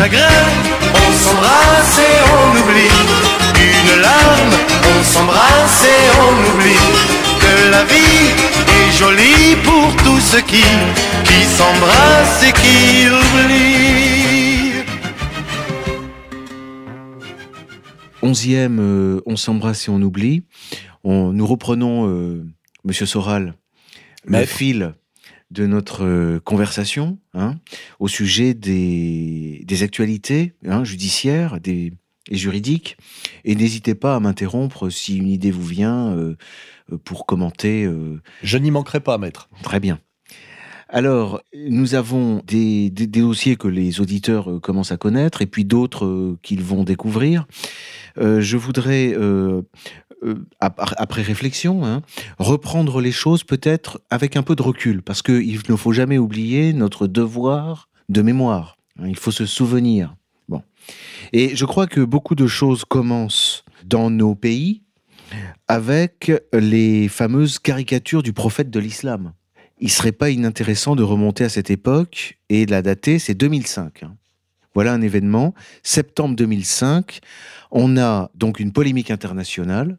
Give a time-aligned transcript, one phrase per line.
[0.00, 0.46] chagrin,
[0.94, 2.96] on s'embrasse et on oublie.
[3.68, 4.54] Une larme,
[4.92, 6.84] on s'embrasse et on oublie.
[7.42, 8.24] Que la vie
[8.78, 10.64] est jolie pour tous ceux qui,
[11.28, 14.84] qui s'embrassent et qui oublient.
[18.22, 20.44] Onzième, euh, on s'embrasse et on oublie.
[21.04, 22.46] On, nous reprenons, euh,
[22.84, 23.54] Monsieur Soral,
[24.24, 24.94] le fil
[25.50, 27.56] de notre euh, conversation hein,
[27.98, 31.92] au sujet des, des actualités hein, judiciaires des,
[32.30, 32.96] et juridiques.
[33.44, 36.36] Et n'hésitez pas à m'interrompre si une idée vous vient euh,
[36.92, 37.84] euh, pour commenter.
[37.84, 39.48] euh, Je n'y manquerai pas, maître.
[39.62, 39.98] Très bien.
[40.92, 45.46] Alors, nous avons des, des- des dossiers que les auditeurs euh, commencent à connaître et
[45.46, 47.46] puis d'autres euh, qu'ils vont découvrir.
[48.18, 49.14] Euh, je voudrais,
[50.60, 52.02] après réflexion, hein,
[52.38, 56.72] reprendre les choses peut-être avec un peu de recul, parce qu'il ne faut jamais oublier
[56.72, 58.76] notre devoir de mémoire.
[58.98, 60.14] hein, il faut se souvenir.
[60.48, 60.62] Bon.
[61.32, 64.82] Et je crois que beaucoup de choses commencent dans nos pays
[65.68, 69.32] avec les fameuses caricatures du prophète de l'islam.
[69.78, 74.02] Il serait pas inintéressant de remonter à cette époque et de la dater, c'est 2005.
[74.02, 74.16] hein.
[74.74, 77.20] Voilà un événement, septembre 2005.
[77.70, 79.98] On a donc une polémique internationale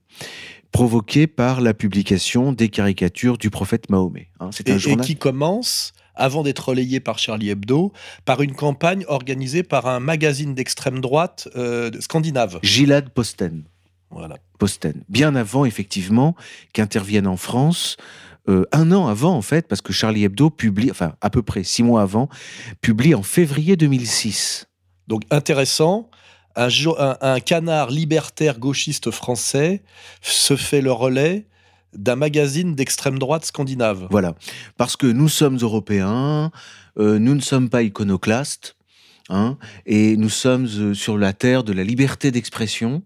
[0.72, 4.30] provoquée par la publication des caricatures du prophète Mahomet.
[4.39, 4.50] hein.
[4.52, 5.05] C'est un et journal.
[5.05, 7.91] qui commence, avant d'être relayé par Charlie Hebdo,
[8.25, 12.59] par une campagne organisée par un magazine d'extrême droite euh, scandinave.
[12.63, 13.63] Gilad Posten.
[14.11, 14.38] Voilà.
[14.59, 15.03] Posten.
[15.09, 16.35] Bien avant, effectivement,
[16.73, 17.97] qu'intervienne en France,
[18.50, 21.63] euh, un an avant, en fait, parce que Charlie Hebdo publie, enfin, à peu près
[21.63, 22.28] six mois avant,
[22.81, 24.67] publie en février 2006.
[25.08, 26.09] Donc intéressant.
[26.55, 29.81] Un, canard libertaire gauchiste français
[30.21, 31.45] se fait le relais
[31.94, 34.07] d'un magazine d'extrême droite scandinave.
[34.09, 34.35] Voilà.
[34.77, 36.52] Parce que nous sommes européens,
[36.97, 38.75] euh, nous ne sommes pas iconoclastes,
[39.29, 43.03] hein, et nous sommes euh, sur la terre de la liberté d'expression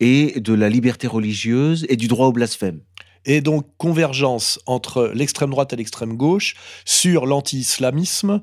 [0.00, 2.80] et de la liberté religieuse et du droit au blasphème.
[3.26, 6.54] Et donc convergence entre l'extrême droite et l'extrême gauche
[6.84, 8.40] sur l'anti-islamisme,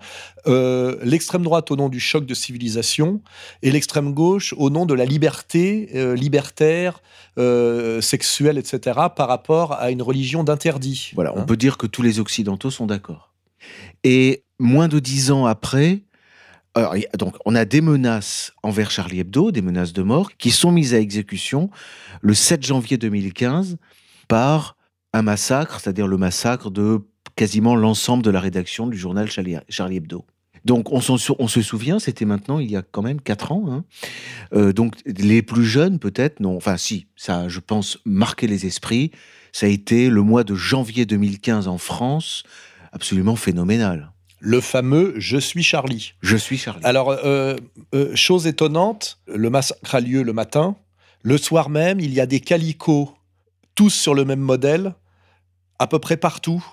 [0.48, 3.22] euh, l'extrême droite au nom du choc de civilisation
[3.62, 7.02] et l'extrême gauche au nom de la liberté euh, libertaire,
[7.38, 9.00] euh, sexuelle, etc.
[9.16, 11.12] par rapport à une religion d'interdit.
[11.16, 13.32] Voilà, on Hein peut dire que tous les Occidentaux sont d'accord.
[14.04, 16.02] Et moins de dix ans après,
[16.74, 20.72] alors, donc on a des menaces envers Charlie Hebdo, des menaces de mort, qui sont
[20.72, 21.70] mises à exécution
[22.22, 23.78] le 7 janvier 2015
[24.32, 24.78] par
[25.12, 27.02] un massacre, c'est-à-dire le massacre de
[27.36, 29.58] quasiment l'ensemble de la rédaction du journal Charlie,
[29.98, 30.26] Hebdo.
[30.64, 33.66] Donc on, se souvient, c'était maintenant il y a quand même quatre ans.
[33.70, 33.84] hein.
[34.54, 39.12] Euh, donc les plus jeunes peut-être, non, enfin si, ça je pense marqué les esprits.
[39.52, 42.44] Ça a été le mois de janvier 2015 en France,
[42.94, 44.14] absolument phénoménal.
[44.40, 46.14] Le fameux Je suis Charlie.
[46.22, 46.86] Je suis Charlie.
[46.86, 47.58] Alors, euh,
[47.94, 50.78] euh, chose étonnante, le massacre a lieu le matin.
[51.22, 53.14] Le soir même, il y a des calicots,
[53.82, 54.94] tous sur le même modèle,
[55.80, 56.64] à peu près partout.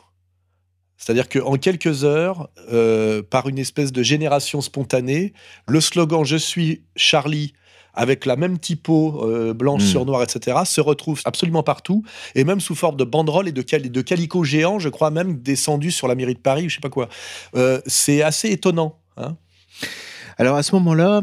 [0.98, 5.32] C'est-à-dire qu'en quelques heures, euh, par une espèce de génération spontanée,
[5.66, 7.54] le slogan Je suis Charlie
[7.94, 9.86] avec la même typo euh, blanche Mm.
[9.86, 12.04] sur noir, etc., se retrouve absolument partout,
[12.34, 15.40] et même sous forme de banderoles et de, cal- de calicots géants, je crois même
[15.40, 17.08] descendus sur la mairie de Paris, ou je sais pas quoi.
[17.56, 19.00] Euh, c'est assez étonnant.
[19.16, 19.38] hein.
[20.36, 21.22] Alors à ce moment-là,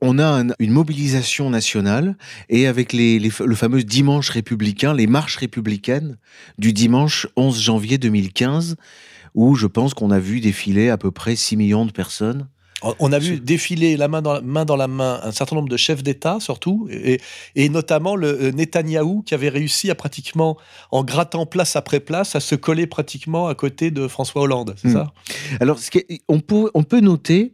[0.00, 2.16] on- a un- une mobilisation nationale
[2.48, 6.16] et avec le fameux dimanche républicain, les marches républicaines
[6.58, 8.76] du dimanche 11 janvier 2015,
[9.34, 12.48] où je pense qu'on a vu défiler à peu près 6 millions de personnes.
[12.82, 15.70] On- a vu défiler la main dans la main, dans la main un certain nombre
[15.70, 17.18] de chefs d'État, surtout, et,
[17.54, 20.58] et notamment le euh, Netanyahou, qui avait réussi à pratiquement,
[20.90, 24.88] en grattant place après place, à se coller pratiquement à côté de François Hollande, c'est
[24.88, 24.92] Hmm.
[24.92, 25.12] ça?
[25.60, 25.88] Alors, ce
[26.28, 27.52] on, peut, on peut noter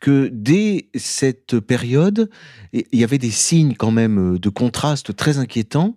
[0.00, 2.28] que dès cette période,
[2.72, 5.96] il y avait des signes quand même euh, de contraste très inquiétants.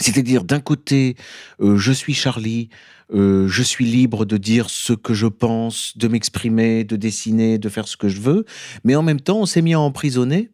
[0.00, 1.16] C'est-à-dire, d'un côté,
[1.60, 2.68] euh, je suis Charlie,
[3.14, 7.68] euh, je suis libre de dire ce que je pense, de m'exprimer, de dessiner, de
[7.68, 8.44] faire ce que je veux,
[8.84, 10.50] mais en même temps, on s'est mis à emprisonner.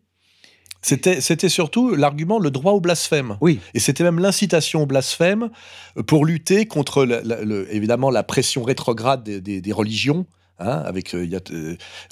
[0.83, 3.39] C'était c'était surtout l'argument, le droit au blasphème.
[3.41, 5.49] Oui, Et c'était même l'incitation au blasphème
[5.97, 10.27] euh, pour lutter contre, le- évidemment, la pression rétrograde des, des- des religions.
[10.59, 11.41] hein, avec, euh, il y a,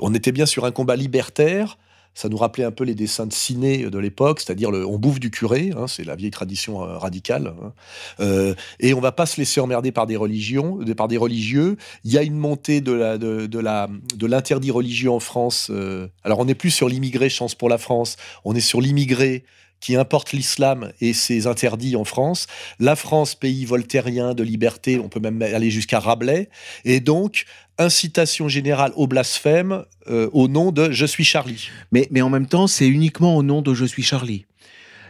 [0.00, 1.76] on était bien sur un combat libertaire.
[2.14, 5.18] Ça nous rappelait un peu les dessins de ciné de l'époque, c'est-à-dire le- on bouffe
[5.18, 7.54] du curé, hein, c'est la vieille tradition euh, radicale.
[7.62, 7.72] hein.
[8.20, 11.76] Euh, et on va pas se laisser emmerder par des religions, par des religieux.
[12.04, 15.68] Il y a une montée de la de, la de l'interdit religieux en France.
[15.70, 19.44] euh, alors on n'est plus sur l'immigré chance pour la France, on est sur l'immigré
[19.82, 22.46] qui importe l'islam et ses interdits en France.
[22.78, 26.48] La France, pays voltairien de liberté, on peut même aller jusqu'à Rabelais.
[26.84, 27.44] Et donc,
[27.78, 31.68] incitation générale au blasphème euh, au nom de Je suis Charlie.
[31.90, 34.46] Mais, mais en même temps, c'est uniquement au nom de Je suis Charlie.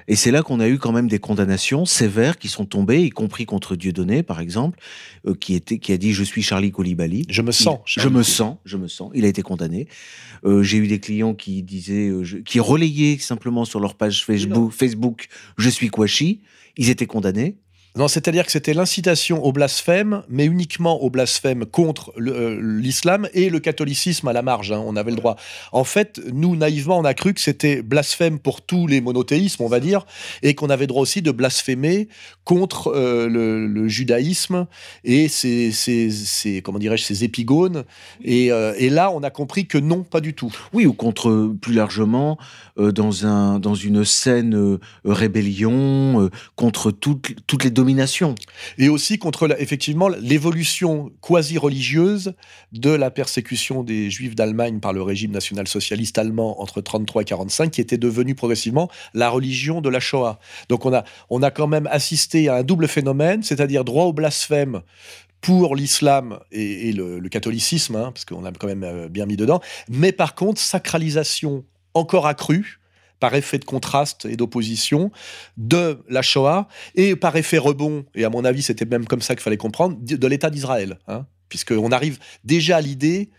[0.08, 3.10] Et c'est là qu'on a eu quand même des condamnations sévères qui sont tombées, y
[3.10, 4.78] compris contre Dieudonné, par exemple,
[5.26, 7.24] euh, qui, était, qui a dit Je suis Charlie Colibali.
[7.28, 7.78] Je me sens.
[7.86, 9.10] je me sens, je me sens.
[9.14, 9.86] Il a été condamné.
[10.44, 14.24] Euh, J'ai eu des clients qui disaient, euh, je- qui relayaient simplement sur leur page
[14.24, 15.26] Facebook, Facebook
[15.56, 16.40] Je suis Kouachi.
[16.76, 17.56] Ils étaient condamnés.
[17.94, 23.50] Non, c'est-à-dire que c'était l'incitation au blasphème, mais uniquement au blasphème contre euh, l'islam et
[23.50, 24.72] le catholicisme à la marge.
[24.72, 25.36] hein, on avait le droit.
[25.72, 29.68] En fait, nous, naïvement, on a cru que c'était blasphème pour tous les monothéismes, on
[29.68, 30.06] va dire,
[30.42, 32.08] et qu'on avait droit aussi de blasphémer
[32.44, 34.66] contre euh, le, judaïsme
[35.04, 37.84] et ses, comment dirais-je, ses épigones.
[38.24, 40.52] Et, euh, et là, on a compris que non, pas du tout.
[40.72, 42.38] Oui, ou contre, plus largement,
[42.78, 47.70] dans, un, dans une euh, rébellion, contre toutes, toutes les
[48.78, 52.34] et aussi contre effectivement l'évolution quasi-religieuse
[52.72, 57.70] de la persécution des juifs d'Allemagne par le régime national-socialiste allemand entre 33 et 45
[57.70, 60.38] qui était devenue progressivement la religion de la Shoah.
[60.68, 64.12] Donc on a, on a quand même assisté à un double phénomène, c'est-à-dire droit au
[64.12, 64.82] blasphème
[65.40, 69.60] pour l'islam et, le catholicisme, hein, parce qu'on a quand même euh, bien mis dedans,
[69.88, 71.64] mais par contre sacralisation
[71.94, 72.78] encore accrue
[73.22, 75.12] par effet de contraste et d'opposition
[75.56, 76.66] de la Shoah
[76.96, 79.96] et par effet rebond, et à mon avis c'était même comme ça qu'il fallait comprendre,
[80.00, 80.98] de l'État d'Israël.
[81.06, 83.30] Hein, Puisqu'on arrive déjà à l'idée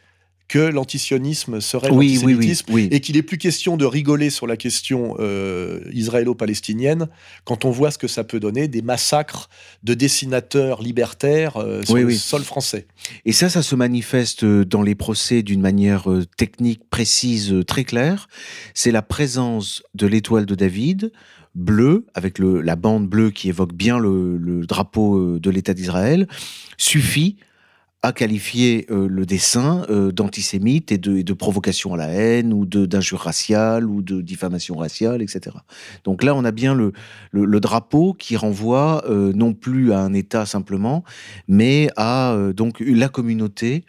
[0.54, 2.88] que l'antisionisme serait Oui, oui, oui, l'antisémitisme oui.
[2.92, 7.08] et qu'il n'est plus question de rigoler sur la question euh, israélo-palestinienne
[7.44, 9.50] quand on voit ce que ça peut donner, des massacres
[9.82, 12.86] de dessinateurs libertaires euh, sur le sol français.
[13.26, 16.08] Et ça, ça se manifeste euh, dans les procès d'une manière
[16.38, 18.30] technique, précise, très claire.
[18.76, 21.12] C'est la présence de l'étoile de David,
[21.56, 26.28] bleue, avec le, la bande bleue qui évoque bien le, le drapeau de l'État d'Israël,
[26.78, 27.38] suffit
[28.04, 33.22] à qualifier euh, le dessin euh, d'antisémite et de, provocation à la haine ou d'injure
[33.22, 35.56] raciale ou de diffamation raciale, etc.
[36.04, 36.92] Donc là, on a bien le,
[37.60, 41.04] drapeau qui renvoie euh, non plus à un État simplement,
[41.48, 43.86] mais à donc la communauté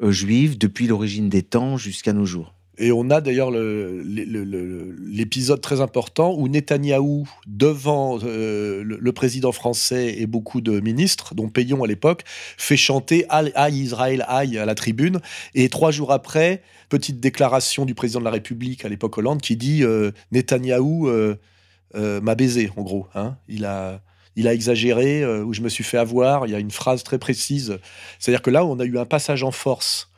[0.00, 2.54] juive depuis l'origine des temps jusqu'à nos jours.
[2.82, 9.12] Et on a d'ailleurs le- le- le- l'épisode très important où Netanyahou, devant euh, le,
[9.12, 14.56] président français et beaucoup de ministres, dont Payon à l'époque, fait chanter Aïe Israël Aïe
[14.56, 15.20] à la tribune.
[15.54, 19.56] Et trois jours après, petite déclaration du président de la République à l'époque Hollande qui
[19.56, 21.36] dit euh, Netanyahou euh,
[21.96, 23.06] euh, m'a baisé, en gros.
[23.14, 23.36] hein.
[23.48, 24.00] Il a.
[24.36, 26.46] Exagéré, euh, où je me suis fait avoir.
[26.46, 27.76] Il y a une phrase très précise.
[28.18, 30.09] C'est-à-dire que là, on a eu un passage en force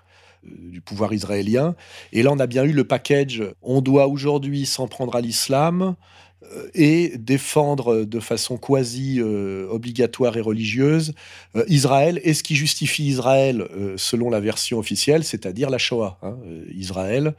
[0.44, 1.74] du pouvoir israélien.
[2.12, 3.42] Et là, on a bien eu le package.
[3.62, 5.94] On doit aujourd'hui s'en prendre à l'islam
[6.42, 11.14] euh, et défendre de façon quasi euh, obligatoire et religieuse
[11.54, 16.18] euh, Israël et ce qui justifie Israël euh, selon la version officielle, c'est-à-dire la Shoah.
[16.22, 16.36] hein.
[16.46, 17.34] Euh, Israël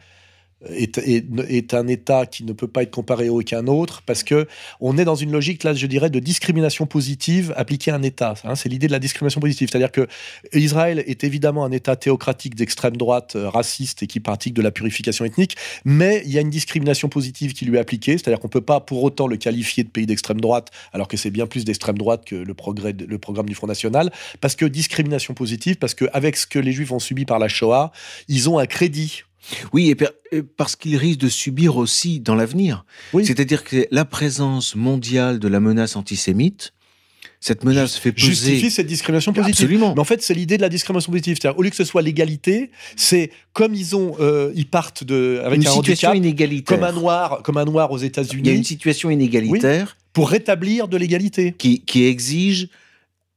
[0.69, 4.47] est, est- un État qui ne peut pas être comparé à aucun autre parce que
[4.79, 8.35] on est dans une logique là, je dirais, de discrimination positive appliquée à un État.
[8.43, 8.55] hein.
[8.55, 10.07] C'est l'idée de la discrimination positive, c'est-à-dire que
[10.53, 14.71] Israël est évidemment un État théocratique d'extrême droite, euh, raciste et qui pratique de la
[14.71, 15.55] purification ethnique,
[15.85, 18.61] mais il y a une discrimination positive qui lui est appliquée, c'est-à-dire qu'on ne peut
[18.61, 21.97] pas pour autant le qualifier de pays d'extrême droite, alors que c'est bien plus d'extrême
[21.97, 24.11] droite que le, progrès, le programme du Front National,
[24.41, 27.91] parce que discrimination positive, parce qu'avec ce que les Juifs ont subi par la Shoah,
[28.27, 29.23] ils ont un crédit.
[29.73, 32.85] Oui, et parce qu'ils risquent de subir aussi dans l'avenir.
[33.13, 33.25] Oui.
[33.25, 36.73] C'est-à-dire que la présence mondiale de la menace antisémite,
[37.39, 38.27] cette menace fait peser...
[38.29, 39.65] Justifie cette discrimination positive.
[39.65, 39.93] Absolument.
[39.95, 41.37] Mais en fait, c'est l'idée de la discrimination positive.
[41.39, 45.41] C'est-à-dire, au lieu que ce soit l'égalité, c'est comme ils ont, euh, ils partent de,
[45.43, 46.77] avec une un situation handicap, inégalitaire.
[46.77, 50.29] comme un noir, comme un noir aux Il y a une États-Unis, situation inégalitaire pour
[50.29, 51.53] rétablir de l'égalité.
[51.57, 52.69] qui, qui exige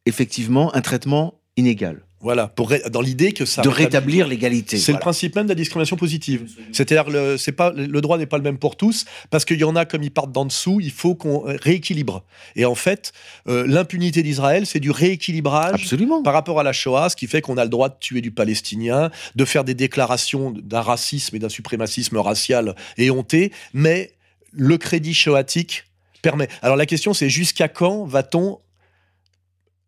[0.05, 2.03] effectivement un traitement inégal.
[2.27, 4.79] Voilà, pour dans l'idée que ça de rétablir l'égalité.
[4.79, 6.49] C'est le principe même de la discrimination positive.
[6.73, 9.63] C'est-à-dire le, c'est pas le droit n'est pas le même pour tous parce qu'il y
[9.63, 12.25] en a comme ils partent d'en dessous, il faut qu'on rééquilibre.
[12.57, 13.13] Et en fait,
[13.47, 16.25] euh, l'impunité d'Israël, c'est du rééquilibrage Absolument.
[16.25, 18.33] par rapport à la Shoah, ce qui fait qu'on a le droit de tuer du
[18.33, 24.11] Palestinien, de faire des déclarations d'un racisme et d'un suprémacisme racial éhonté, mais
[24.51, 25.85] le crédit shoatique
[26.23, 26.49] permet.
[26.61, 28.59] Alors la question, c'est jusqu'à quand va-t-on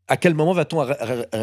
[0.09, 0.97] à quel moment va-t-on a-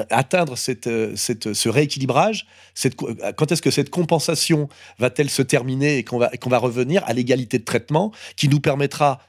[0.10, 2.48] atteindre cette, euh, cette- ce rééquilibrage?
[2.74, 4.68] Cette, co- Quand est-ce que cette compensation
[5.00, 9.20] va-t-elle se terminer et qu'on va, va revenir à l'égalité de traitement qui nous permettra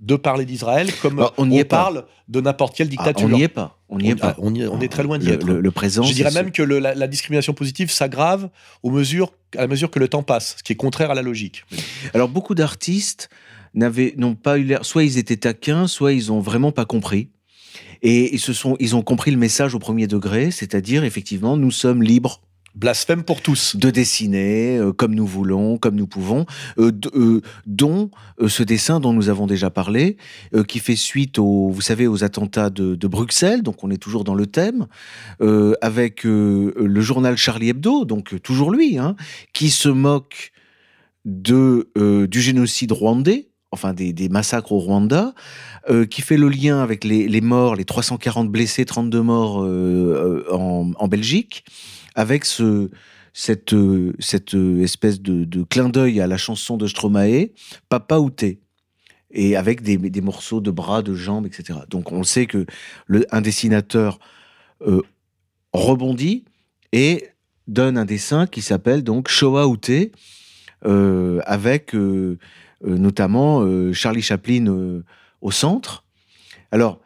[0.00, 1.76] de parler d'Israël comme Bah, on est pas.
[1.76, 3.78] parle de n'importe quelle Ah, dictature on n'y est pas.
[3.88, 4.34] On est on, pas.
[4.38, 5.46] on y est- on est très loin d'y être.
[5.46, 6.02] le- le présent.
[6.02, 8.48] Je dirais même que le- la, la discrimination positive s'aggrave
[8.84, 8.88] à
[9.60, 11.64] la mesure que le temps passe, ce qui est contraire à la logique.
[12.12, 13.28] Alors beaucoup d'artistes
[13.74, 17.28] n'avaient, n'ont pas eu l'air, soit ils étaient taquins, soit ils ont vraiment pas compris.
[18.02, 21.70] Et ils se sont, ils ont compris le message au premier degré, c'est-à-dire effectivement, nous
[21.70, 22.40] sommes libres
[22.74, 23.76] Blasphème pour tous.
[23.76, 26.44] de dessiner euh, comme nous voulons, comme nous pouvons,
[26.78, 28.10] euh, euh, dont
[28.46, 30.16] ce dessin dont nous avons déjà parlé,
[30.66, 34.24] qui fait suite aux, vous savez, aux attentats de, de Bruxelles, donc on est toujours
[34.24, 34.86] dans le thème,
[35.80, 39.14] avec le journal Charlie Hebdo, donc toujours lui, hein,
[39.52, 40.52] qui se moque
[41.24, 41.88] de,
[42.26, 45.34] du génocide rwandais, enfin des, massacres au Rwanda,
[45.90, 50.54] euh, qui fait le lien avec les, morts, les 340 blessés, 32 morts euh, euh,
[50.54, 51.64] en, Belgique,
[52.14, 52.90] avec ce,
[53.32, 53.74] cette,
[54.80, 57.50] espèce de, clin d'œil à la chanson de Stromae,
[57.88, 58.60] Papa Outé,
[59.30, 61.80] et avec des, morceaux de bras, de jambes, etc.
[61.90, 62.64] Donc on sait que
[63.30, 64.20] un dessinateur
[65.72, 66.44] rebondit
[66.92, 67.28] et
[67.66, 70.12] donne un dessin qui s'appelle donc Shoah Outé,
[70.86, 71.94] euh, avec
[72.86, 75.02] notamment euh, Charlie Chaplin euh,
[75.40, 76.04] au centre.
[76.72, 77.00] Alors,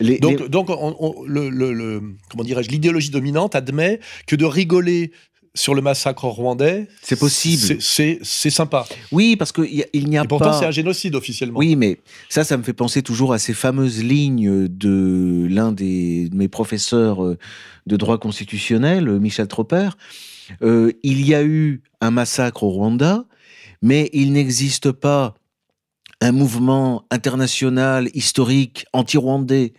[0.00, 4.36] les, Donc, les- donc on- on- le, le- le- comment dirais-je, l'idéologie dominante admet que
[4.36, 5.12] de rigoler
[5.54, 7.80] sur le massacre rwandais, C'est possible.
[7.80, 8.84] c'est- sympa.
[9.10, 10.58] oui, parce qu'il il n'y a Et pourtant, pas.
[10.60, 11.58] c'est un génocide officiellement.
[11.58, 11.98] Oui, mais
[12.28, 16.48] ça, ça me fait penser toujours à ces fameuses lignes de l'un des de mes
[16.48, 17.38] professeurs euh,
[17.86, 19.88] de droit constitutionnel, euh, Michel Tropper.
[20.62, 23.24] Euh, il y a eu un massacre au Rwanda,
[23.82, 25.34] mais il n'existe pas
[26.20, 29.74] un mouvement international historique anti-rwandais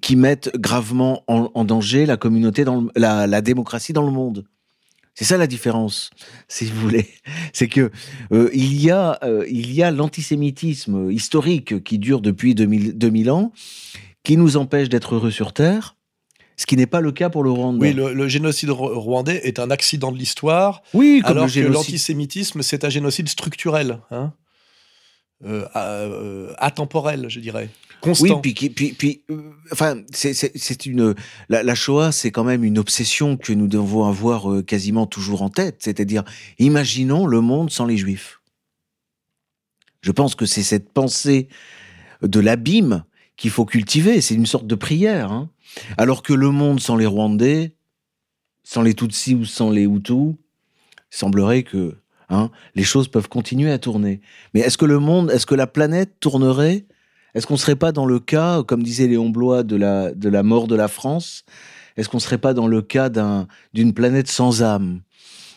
[0.00, 2.64] qui mette gravement en, danger la communauté,
[2.96, 4.44] la, démocratie dans le monde.
[5.14, 6.10] C'est ça la différence,
[6.48, 7.08] si vous voulez.
[7.52, 7.90] C'est que
[8.32, 13.30] euh, il y a, euh, il y a l'antisémitisme historique qui dure depuis 2000, 2000
[13.30, 13.52] ans,
[14.24, 15.96] qui nous empêche d'être heureux sur Terre,
[16.56, 17.78] ce qui n'est pas le cas pour le Rwanda.
[17.84, 21.52] Oui, le, le génocide rw- rwandais est un accident de l'histoire, Oui, comme alors le
[21.52, 24.32] que l'antisémitisme, c'est un génocide structurel, hein
[25.44, 28.40] Euh, euh, atemporel, je dirais, Oui, constant.
[28.40, 31.14] puis, qui- puis, puis euh, enfin, c'est- c'est c'est une.
[31.48, 35.42] La, la Shoah, c'est quand même une obsession que nous devons avoir euh, quasiment toujours
[35.42, 35.78] en tête.
[35.80, 36.22] C'est-à-dire,
[36.58, 38.40] imaginons le monde sans les Juifs.
[40.02, 41.48] Je pense que c'est cette pensée
[42.22, 43.04] de l'abîme
[43.36, 44.20] qu'il faut cultiver.
[44.20, 45.32] C'est une sorte de prière.
[45.32, 45.50] hein.
[45.98, 47.74] Alors que le monde sans les Rwandais,
[48.62, 50.34] sans les Tutsis ou sans les Hutus,
[51.10, 51.96] semblerait que
[52.28, 54.20] hein, les choses peuvent continuer à tourner.
[54.52, 56.86] Mais est-ce que le monde, est-ce que la planète tournerait?
[57.34, 60.68] Est-ce qu'on ne serait pas dans le cas, comme disait Léon Blois, de la, mort
[60.68, 61.44] de la France?
[61.96, 65.02] Est-ce qu'on ne serait pas dans le cas d'un- d'une planète sans âme,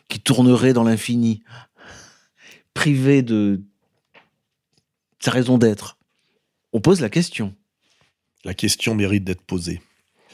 [0.10, 1.44] qui tournerait dans l'infini,
[2.74, 3.62] privée de
[5.20, 5.98] sa raison d'être?
[6.74, 7.56] On pose la question.
[8.44, 9.82] La question mérite d'être posée.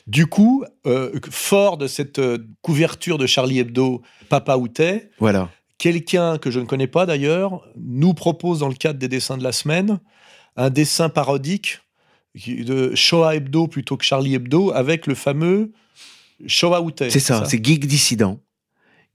[0.07, 5.50] Du coup, euh, fort de cette euh, couverture de Charlie Hebdo, Papa Outet, Voilà.
[5.77, 9.43] quelqu'un que je ne connais pas d'ailleurs nous propose dans le cadre des dessins de
[9.43, 10.00] la semaine
[10.57, 11.79] un dessin parodique
[12.48, 15.72] de Shoah Hebdo plutôt que Charlie Hebdo avec le fameux
[16.48, 17.10] Shoah Outet.
[17.10, 18.39] C'est ça, c'est Geek Dissident.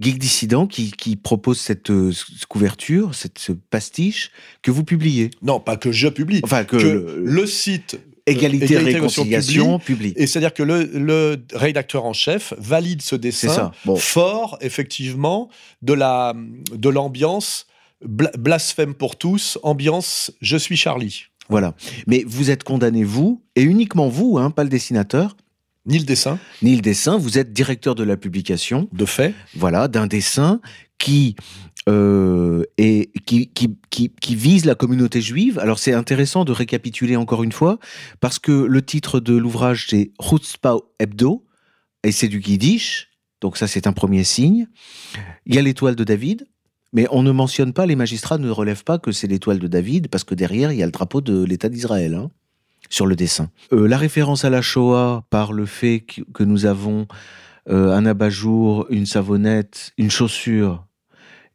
[0.00, 4.30] Geek Dissident qui, qui propose cette euh, ce- couverture, cette ce pastiche
[4.62, 5.30] que vous publiez.
[5.42, 6.40] Non, pas que je publie.
[6.45, 7.99] Enfin, que, que le- le site
[8.30, 10.12] Égalité, Égalité, Réconciliation publie.
[10.16, 13.73] Et c'est-à-dire que le, le rédacteur en chef valide ce dessin.
[13.85, 13.97] Bon.
[13.97, 15.49] fort, effectivement,
[15.82, 16.35] de la
[16.73, 17.66] de l'ambiance
[18.04, 21.25] bla- blasphème pour tous, ambiance je suis Charlie.
[21.49, 21.75] Voilà.
[22.06, 25.35] Mais vous êtes condamné, vous, et uniquement vous, hein, pas le dessinateur,
[25.87, 29.32] Ni le dessin, ni le dessin, vous êtes directeur de la publication, de fait.
[29.56, 30.61] voilà, d'un dessin
[30.99, 31.37] qui,
[31.88, 35.59] euh, est, qui, vise la communauté juive.
[35.59, 37.78] Alors c'est intéressant de récapituler encore une fois,
[38.21, 41.47] parce que le titre de l'ouvrage, c'est Chutzpah Hebdo,
[42.04, 43.09] et c'est du Yiddish,
[43.40, 44.66] donc ça c'est un premier signe.
[45.47, 46.47] Il y a l'étoile de David,
[46.92, 50.09] mais on ne mentionne pas, les magistrats ne relèvent pas que c'est l'étoile de David,
[50.09, 52.30] parce que derrière, il y a le drapeau de l'État d'Israël, hein,
[52.90, 53.50] sur le dessin.
[53.73, 57.07] Euh, la référence à la Shoah par le fait que que nous avons
[57.71, 60.88] euh, un abat-jour, une savonnette, une chaussure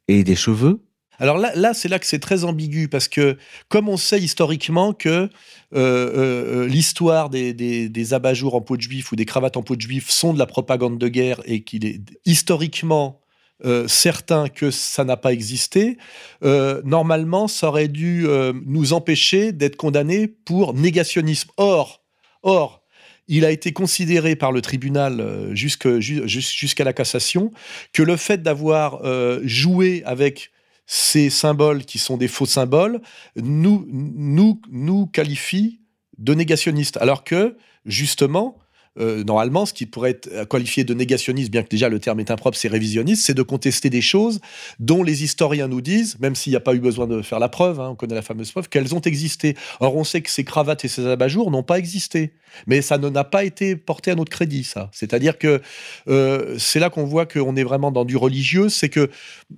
[0.07, 0.81] et des cheveux.
[1.19, 3.37] Alors là, là c'est là que c'est très ambigu parce que
[3.69, 5.29] comme on sait historiquement que euh,
[5.73, 9.75] euh, l'histoire des, des, des abat-jours en peau de juif ou des cravates en peau
[9.75, 13.23] de juif sont de la propagande de guerre et qu'il est historiquement
[13.65, 15.97] euh, certain que ça n'a pas existé,
[16.43, 21.49] euh, normalement, ça aurait dû euh, nous empêcher d'être condamnés pour négationnisme.
[21.55, 22.03] Or,
[22.41, 22.82] or,
[23.27, 27.51] il a été considéré par le tribunal euh, jusqu'à la cassation
[27.93, 30.51] que le fait d'avoir euh, joué avec
[30.85, 32.99] ces symboles qui sont des faux symboles
[33.35, 35.79] nous, nous, nous qualifie
[36.17, 36.97] de négationnistes.
[36.97, 38.57] Alors que, justement,
[38.99, 42.31] euh, normalement, ce qui pourrait être qualifié de négationniste, bien que déjà le terme est
[42.31, 44.39] impropre, c'est révisionniste, c'est de contester des choses
[44.79, 47.49] dont les historiens nous disent, même s'il n'y a pas eu besoin de faire la
[47.49, 49.55] preuve, hein, on connaît la fameuse preuve, qu'elles ont existé.
[49.79, 52.33] Or, on sait que ces cravates et ces abat-jours n'ont pas existé.
[52.67, 54.89] Mais ça n'a pas été porté à notre crédit, ça.
[54.91, 55.61] C'est-à-dire que
[56.07, 59.09] euh, c'est là qu'on voit qu'on est vraiment dans du religieux, c'est que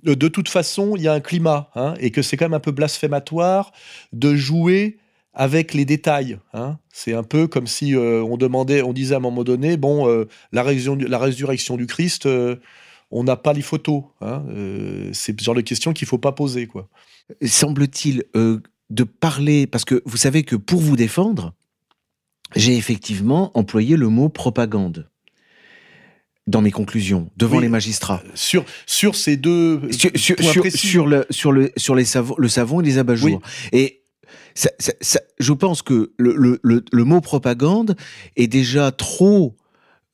[0.08, 2.54] euh, de toute façon, il y a un climat, hein, et que c'est quand même
[2.54, 3.72] un peu blasphématoire
[4.14, 4.98] de jouer
[5.36, 6.40] avec les détails.
[6.54, 6.80] Hein.
[6.92, 10.08] C'est un peu comme si euh, on demandait, on disait à un moment donné, bon,
[10.10, 12.56] euh, la, résurrection, du Christ, euh,
[13.12, 14.04] on n'a pas les photos.
[14.22, 14.44] Hein.
[15.14, 16.88] c'est le genre de question qu'il faut pas poser, quoi.
[17.46, 21.54] Semble-t-il de parler, parce que vous savez que pour vous défendre,
[22.56, 25.10] j'ai effectivement employé le mot propagande
[26.48, 31.72] dans mes conclusions devant les magistrats sur sur ces deux sur sur, le sur le
[31.76, 34.04] sur les savons le savon et les abat-jours et
[34.56, 37.96] je pense que le, mot propagande
[38.36, 39.56] est déjà trop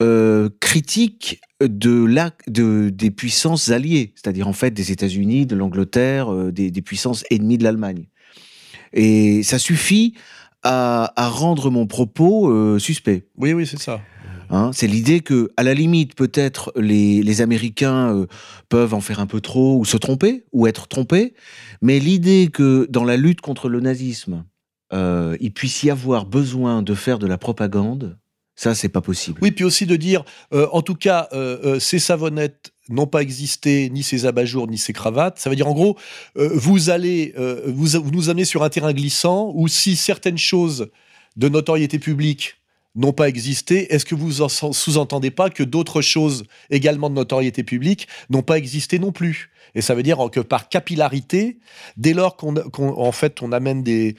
[0.02, 6.34] euh, critique de la, de, des puissances alliées, c'est-à-dire en fait des États-Unis, de l'Angleterre,
[6.34, 8.08] euh, des, puissances ennemies de l'Allemagne.
[8.94, 10.16] Et ça suffit
[10.64, 13.28] à, rendre mon propos euh, suspect.
[13.38, 14.02] Oui, oui, c'est ça.
[14.52, 18.26] Hein, c'est l'idée que, à la limite, peut-être les, Américains euh,
[18.68, 21.34] peuvent en faire un peu trop ou se tromper ou être trompés,
[21.82, 24.44] mais l'idée que dans la lutte contre le nazisme,
[24.92, 28.18] euh, il puisse y avoir besoin de faire de la propagande,
[28.56, 29.40] ça, c'est pas possible.
[29.42, 31.30] Oui, puis aussi de dire, euh, en tout cas,
[31.80, 35.40] ces savonnettes n'ont pas existé, ni ces abat-jours, ni ces cravates.
[35.40, 35.98] Ça veut dire, en gros,
[36.36, 37.34] vous allez
[37.66, 40.90] vous nous amener sur un terrain glissant où si certaines choses
[41.38, 42.61] de notoriété publique
[42.96, 48.08] n'ont pas existé, est-ce que vous sous-entendez pas que d'autres choses également de notoriété publique
[48.30, 49.52] n'ont pas existé non plus?
[49.76, 51.60] Et ça veut dire que par capillarité,
[51.96, 54.16] dès lors qu'on en fait on amène des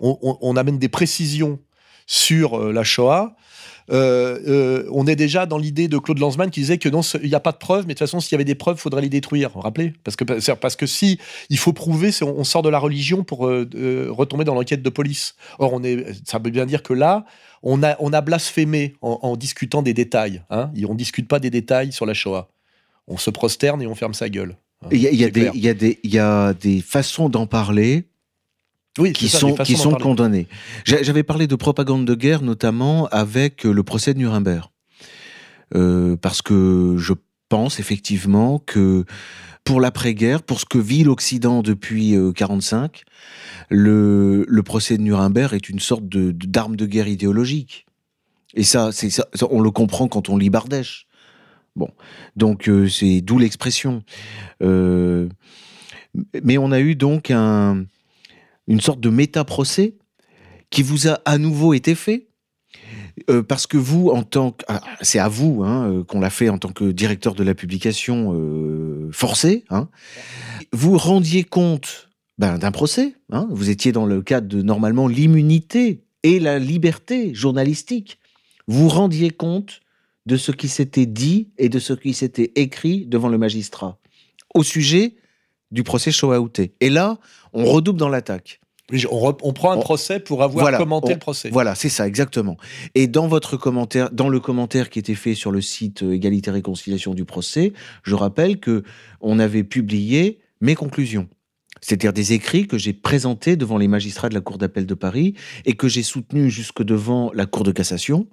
[0.00, 1.60] on amène des précisions
[2.06, 3.36] sur euh, la Shoah,
[3.88, 7.40] on est déjà dans l'idée de Claude Lanzmann qui disait que non, il n'y a
[7.40, 9.08] pas de preuves, mais de toute façon, s'il y avait des preuves, il faudrait les
[9.08, 9.50] détruire.
[9.54, 9.92] Vous rappelez?
[10.04, 10.24] Parce que,
[10.54, 11.18] parce que si
[11.50, 15.34] il faut prouver, on sort de la religion pour euh, retomber dans l'enquête de police.
[15.58, 17.24] Or, on est, ça veut bien dire que là,
[17.62, 20.42] on a, on a blasphémé en, discutant des détails.
[20.50, 20.70] Hein.
[20.88, 22.48] on ne discute pas des détails sur la Shoah.
[23.08, 24.56] On se prosterne et on ferme sa gueule.
[24.90, 25.16] Il y,
[26.04, 28.04] y, a des façons d'en parler
[28.98, 30.48] oui, qui sont, qui sont condamnés.
[30.84, 34.70] J'avais parlé de propagande de guerre, notamment avec le procès de Nuremberg.
[35.74, 37.12] Euh, parce que je
[37.48, 39.04] pense effectivement que
[39.64, 43.02] pour l'après-guerre, pour ce que vit l'Occident depuis 1945,
[43.72, 47.86] euh, le, procès de Nuremberg est une sorte de d'arme de, guerre idéologique.
[48.54, 51.08] Et ça, c'est ça, on le comprend quand on lit Bardèche.
[51.74, 51.90] Bon,
[52.36, 54.04] donc euh, c'est d'où l'expression.
[54.60, 55.28] mais
[56.58, 57.84] on a eu donc un,
[58.66, 59.96] une sorte de méta-procès
[60.70, 62.28] qui vous a à nouveau été fait?
[63.30, 66.28] Euh, parce que vous, en tant que, ah, c'est à vous hein, euh, qu'on l'a
[66.28, 69.88] fait en tant que directeur de la publication euh, forcé, hein,
[70.72, 73.14] vous rendiez compte ben, d'un procès.
[73.30, 78.18] Hein, vous étiez dans le cadre de normalement l'immunité et la liberté journalistique.
[78.66, 79.80] Vous rendiez compte
[80.26, 83.98] de ce qui s'était dit et de ce qui s'était écrit devant le magistrat
[84.54, 85.14] au sujet
[85.70, 86.74] du procès Shoah-Outé.
[86.80, 87.18] Et là,
[87.52, 88.60] on redouble dans l'attaque.
[89.10, 91.50] On, prend un procès pour avoir commenté le procès.
[91.50, 92.56] Voilà, c'est ça, exactement.
[92.94, 96.50] Et dans votre commentaire, dans le commentaire qui était fait sur le site euh, Égalité
[96.50, 97.72] et Réconciliation du procès,
[98.04, 98.84] je rappelle que
[99.20, 101.28] on avait publié mes conclusions.
[101.80, 105.34] C'est-à-dire des écrits que j'ai présentés devant les magistrats de la Cour d'appel de Paris
[105.64, 108.28] et que j'ai soutenus jusque devant la Cour de cassation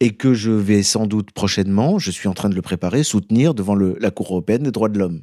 [0.00, 3.54] et que je vais sans doute prochainement, je suis en train de le préparer, soutenir
[3.54, 5.22] devant la Cour européenne des droits de l'homme.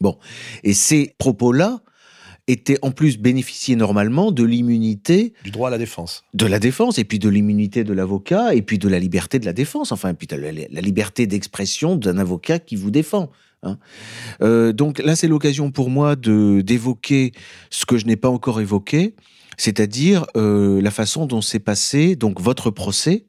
[0.00, 0.18] Bon.
[0.64, 1.82] Et ces propos-là
[2.46, 5.34] était en plus bénéficier normalement de l'immunité.
[5.44, 6.24] Du droit à la défense.
[6.34, 9.46] De la défense, et puis de l'immunité de l'avocat, et puis de la liberté de
[9.46, 13.30] la défense, enfin, et puis de la, liberté d'expression d'un avocat qui vous défend.
[13.62, 13.78] Hein.
[14.42, 17.32] Euh, donc là, c'est l'occasion pour moi de d'évoquer
[17.68, 19.14] ce que je n'ai pas encore évoqué,
[19.58, 23.26] c'est-à-dire euh, la façon dont s'est passé donc votre procès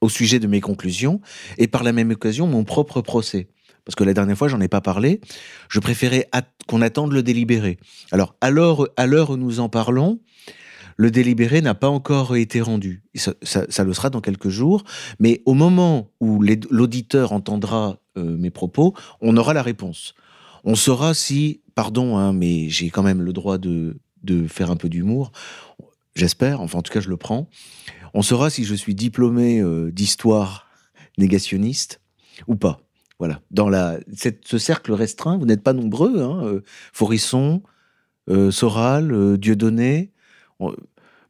[0.00, 1.20] au sujet de mes conclusions,
[1.58, 3.48] et par la même occasion mon propre procès
[3.86, 5.20] parce que la dernière fois, j'en ai pas parlé,
[5.70, 6.28] je préférais
[6.66, 7.78] qu'on attende le délibéré.
[8.10, 10.18] Alors, à l'heure où nous en parlons,
[10.96, 13.04] le délibéré n'a pas encore été rendu.
[13.14, 14.82] Ça, le sera dans quelques jours,
[15.20, 20.14] mais au moment où l'auditeur entendra euh, mes propos, on aura la réponse.
[20.64, 24.76] On saura si, pardon, hein, mais j'ai quand même le droit de, de faire un
[24.76, 25.30] peu d'humour,
[26.16, 27.48] j'espère, enfin en tout cas je le prends,
[28.14, 30.66] on saura si je suis diplômé euh, d'histoire
[31.18, 32.00] négationniste
[32.48, 32.85] ou pas.
[33.18, 33.40] Voilà.
[33.50, 33.98] Dans la,
[34.44, 36.20] ce cercle restreint, vous n'êtes pas nombreux.
[36.20, 36.60] Hein, euh,
[36.92, 37.62] Forisson,
[38.28, 40.12] euh, Soral, euh, Dieudonné.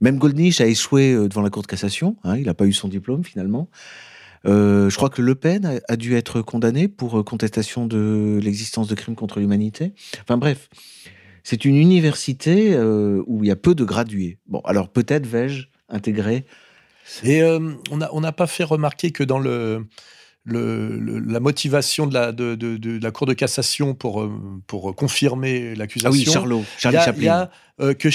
[0.01, 2.17] même Goldnich a échoué devant la Cour de cassation.
[2.25, 3.69] Hein, il n'a pas eu son diplôme finalement.
[4.45, 9.17] Je crois que Le Pen a, dû être condamné pour contestation de l'existence de crimes
[9.17, 9.93] contre l'humanité.
[10.23, 10.69] Enfin bref,
[11.43, 12.79] c'est une université
[13.27, 14.39] où il y a peu de gradués.
[14.47, 16.47] Bon, alors peut-être vais-je intégrer.
[17.25, 19.85] Et on n'a pas fait remarquer que dans le,
[20.47, 24.31] le- le- la motivation de la, de, de- de la Cour de cassation pour, euh,
[24.69, 27.33] pour confirmer Ah l'accusation, oui, Charlot, Charlie a, il y Chaplin.
[27.33, 27.51] a,
[27.83, 28.09] euh, que,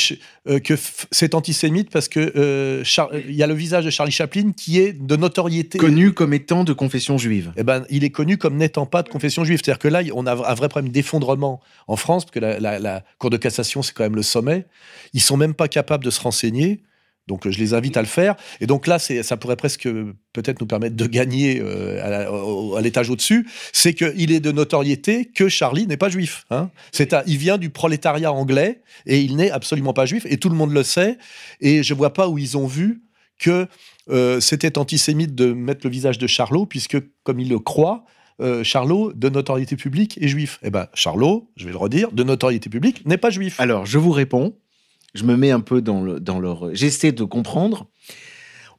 [0.48, 0.74] euh, que
[1.12, 2.84] c'est antisémite parce que euh,
[3.28, 5.78] il y a le visage de Charlie Chaplin qui est de notoriété.
[5.78, 7.52] Connu comme étant de confession juive.
[7.58, 9.60] Eh ben, il est connu comme n'étant pas de confession juive.
[9.64, 12.80] C'est-à-dire que là, on a un vrai problème d'effondrement en France, parce que la, la-
[12.80, 14.66] la Cour de cassation, c'est quand même le sommet.
[15.14, 16.80] Ils sont même pas capables de se renseigner.
[17.28, 18.36] Donc, je les invite à le faire.
[18.60, 19.88] Et donc là, ça pourrait presque
[20.34, 23.48] peut-être nous permettre de gagner euh, à l'étage au-dessus.
[23.74, 26.46] C'est qu'il est de notoriété que Charlie n'est pas juif.
[26.50, 26.70] hein.
[27.28, 30.26] Il vient du prolétariat anglais et il n'est absolument pas juif.
[30.30, 31.18] Et tout le monde le sait.
[31.60, 33.04] Et je vois pas où ils ont vu
[33.40, 33.68] que
[34.10, 38.04] euh, c'était antisémite de mettre le visage de Charlot, puisque, comme il le croit,
[38.40, 40.60] euh, Charlot, de notoriété publique, est juif.
[40.64, 43.60] Eh ben, Charlot, je vais le redire, de notoriété publique, n'est pas juif.
[43.60, 44.56] Alors, je vous réponds.
[45.14, 46.74] Je me mets un peu dans, le, dans leur.
[46.74, 47.88] J'essaie de comprendre.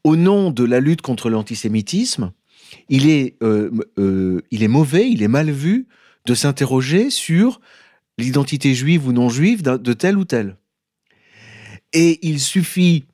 [0.04, 2.32] Au nom de la lutte contre l'antisémitisme,
[2.88, 5.86] il est, euh, euh, il est mauvais, il est mal vu
[6.26, 7.60] de s'interroger sur
[8.18, 10.56] l'identité juive ou non juive de tel ou tel.
[11.92, 13.04] Et il suffit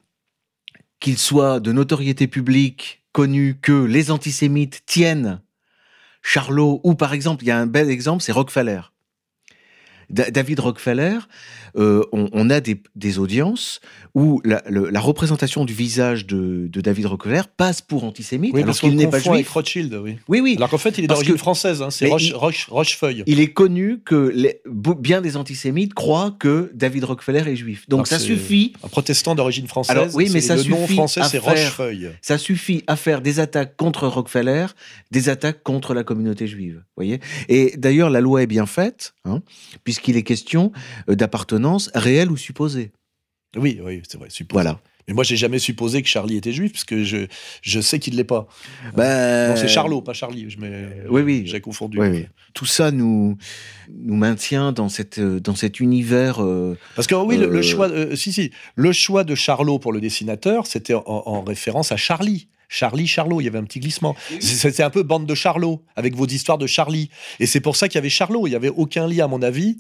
[1.01, 5.41] qu'il soit de notoriété publique, connu que les antisémites tiennent
[6.23, 8.81] Charlot, ou par exemple, il y a un bel exemple, c'est Rockefeller.
[10.11, 11.19] Da- David Rockefeller,
[11.77, 13.81] euh, on, on a des, des audiences
[14.15, 18.65] où la, le- la représentation du visage de, de David Rockefeller passe pour antisémite, Oui,
[18.65, 19.53] parce qu'il n'est pas confond avec juif.
[19.53, 20.17] Rothschild, oui.
[20.29, 20.55] Oui, oui.
[20.57, 23.23] Alors qu'en fait, il est d'origine française, hein, c'est Roche, Roche- Rochefeuille.
[23.27, 24.61] Il est connu que les-
[24.99, 27.89] bien des antisémites croient que David Rockefeller est juif.
[27.89, 29.91] Donc Alors ça suffit, Un protestant d'origine française.
[29.97, 32.11] Alors, oui, mais ça Le nom suffit français, à c'est Rochefeuille.
[32.23, 34.67] ça suffit à faire des attaques contre Rockefeller,
[35.11, 36.83] des attaques contre la communauté juive.
[36.97, 37.21] Voyez.
[37.49, 39.43] Et d'ailleurs, la loi est bien faite, hein,
[39.85, 40.73] puisqu'il est question
[41.09, 41.15] euh,
[41.95, 42.93] réelle ou supposée.
[43.57, 44.29] Oui, oui, c'est vrai.
[44.31, 44.55] supposé.
[44.63, 44.81] Voilà.
[45.07, 47.29] Mais moi, j'ai jamais supposé que Charlie était juif, parce que je,
[47.63, 48.47] je sais qu'il ne l'est pas.
[48.95, 50.51] Ben, Non, c'est Charlot, pas Charlie.
[50.51, 51.43] Je mets- oui, oui.
[51.47, 51.99] J'ai confondu.
[51.99, 52.27] Oui, oui.
[52.53, 53.39] Tout ça nous,
[53.91, 56.43] nous maintient dans, cette, euh, dans cet univers.
[56.45, 59.79] euh, Parce que oui, le, le Euh, choix, euh, si, si, le choix de Charlot
[59.79, 62.49] pour le dessinateur, c'était en, en référence à Charlie.
[62.69, 64.15] Charlie, Charlot, il y avait un petit glissement.
[64.41, 67.09] C'était un peu bande de Charlot, avec vos histoires de Charlie.
[67.41, 68.47] Et c'est pour ça qu'il y avait Charlot.
[68.47, 69.79] Il n'y avait aucun lien, à mon avis,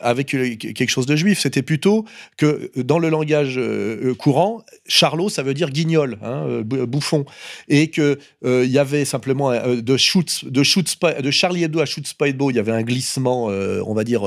[0.00, 1.38] avec quelque chose de juif.
[1.40, 2.04] C'était plutôt
[2.36, 6.86] que dans le langage euh, euh, courant, Charlot, ça veut dire guignol, hein, euh, bou-
[6.86, 7.24] bouffon.
[7.68, 12.58] Et que euh, y avait simplement de, de, de Charlie Hebdo à Schutz il y
[12.58, 14.22] avait un glissement, on va dire,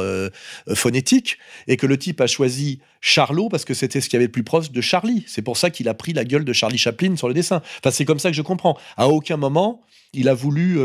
[0.73, 4.31] phonétique et que le type a choisi Charlot parce que c'était ce qui avait le
[4.31, 5.23] plus proche de Charlie.
[5.27, 7.61] C'est pour ça qu'il a pris la gueule de Charlie Chaplin sur le dessin.
[7.79, 8.77] Enfin, c'est comme ça que je comprends.
[8.97, 9.81] À aucun moment,
[10.13, 10.77] il a voulu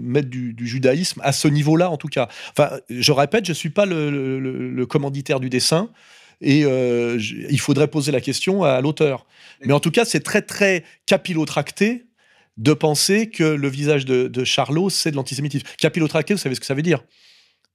[0.00, 2.28] mettre du, du judaïsme à ce niveau-là, en tout cas.
[2.50, 5.90] Enfin, je répète, je suis pas le, le- commanditaire du dessin.
[6.40, 9.26] Et euh, il faudrait poser la question à l'auteur.
[9.62, 12.06] Mais en tout cas, c'est très, très capillotracté
[12.56, 15.66] de penser que le visage de, de Charlot, c'est de l'antisémitisme.
[15.78, 17.04] Capillotracté, vous savez ce que ça veut dire?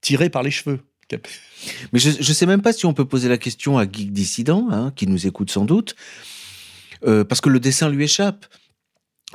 [0.00, 0.80] Tiré par les cheveux.
[1.08, 1.28] Cap-
[1.92, 4.66] Mais je ne sais même pas si on peut poser la question à Geek Dissident,
[4.72, 5.94] hein, qui nous écoute sans doute,
[7.06, 8.46] euh, parce que le dessin lui échappe.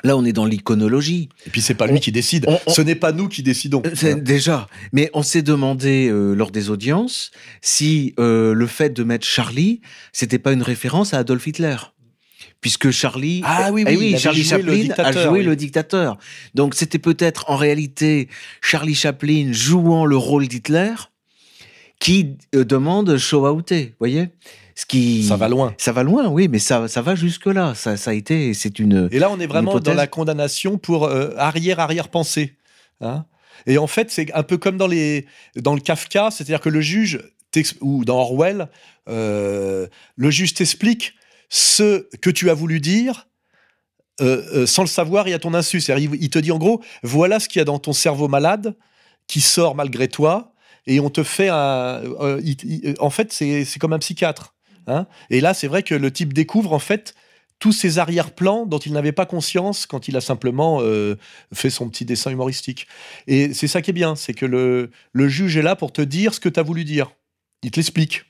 [0.03, 1.29] Là, on est dans l'iconologie.
[1.45, 2.45] Et puis c'est pas lui On- qui décide.
[2.47, 3.83] on- on- Ce n'est pas nous qui décidons.
[4.03, 4.15] Euh.
[4.15, 9.25] Déjà, mais on s'est demandé euh, lors des audiences si euh, le fait de mettre
[9.27, 11.75] Charlie, c'était pas une référence à Adolf Hitler.
[12.61, 15.43] Puisque Charlie, Ah oui, Eh oui, il avait Charlie Chaplin a joué oui.
[15.43, 16.17] le dictateur.
[16.53, 18.27] Donc c'était peut-être en réalité
[18.61, 20.93] Charlie Chaplin jouant le rôle d'Hitler
[21.99, 24.29] qui demande show outé, voyez?
[24.75, 25.73] Ce qui Ça va loin.
[25.77, 27.73] ça va loin, oui, mais ça ça va jusque là.
[27.75, 31.05] Ça ça a été, c'est une Et là, on est vraiment dans la condamnation pour
[31.05, 32.55] euh, arrière-arrière-pensée.
[33.01, 33.25] Hein
[33.67, 36.81] et en fait, c'est un peu comme dans, les, dans le Kafka, c'est-à-dire que le
[36.81, 37.19] juge,
[37.81, 38.69] ou dans Orwell,
[39.09, 41.13] euh, le juge t'explique
[41.49, 43.27] ce que tu as voulu dire
[44.21, 45.81] euh, euh, sans le savoir et à ton insu.
[45.81, 48.75] C'est-à-dire, il, te dit en gros, voilà ce qu'il y a dans ton cerveau malade
[49.27, 50.53] qui sort malgré toi,
[50.87, 52.01] et on te fait un.
[52.21, 54.55] euh, il- il- en fait, c'est c'est comme un psychiatre.
[54.87, 55.07] Hein.
[55.29, 57.15] et là, c'est vrai que le type découvre en fait
[57.61, 61.15] tous ces arrière-plans dont il n'avait pas conscience quand il a simplement euh,
[61.53, 62.87] fait son petit dessin humoristique.
[63.27, 64.89] Et c'est ça qui est bien, c'est que le,
[65.29, 67.11] juge est là pour te dire ce que tu as voulu dire.
[67.61, 68.25] Il te l'explique.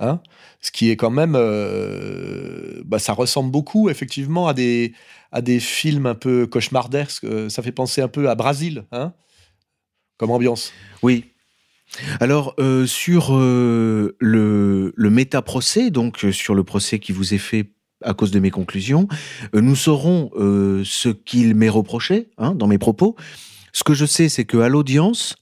[0.00, 0.20] Hein
[0.60, 1.36] ce qui est quand même...
[1.36, 4.94] euh, bah, ça ressemble beaucoup, effectivement, à des,
[5.30, 7.22] à des films un peu cauchemardesques.
[7.22, 9.12] Euh, Ça fait penser un peu à Brasil, hein
[10.16, 10.72] comme ambiance.
[11.02, 11.33] Oui.
[12.20, 17.70] Alors, euh, sur euh, le, méta-procès, donc euh, sur le procès qui vous est fait
[18.02, 19.08] à cause de mes conclusions.
[19.54, 23.16] Nous saurons ce qu'il m'est reproché hein, dans mes propos.
[23.72, 25.36] Ce que je sais, c'est que à l'audience,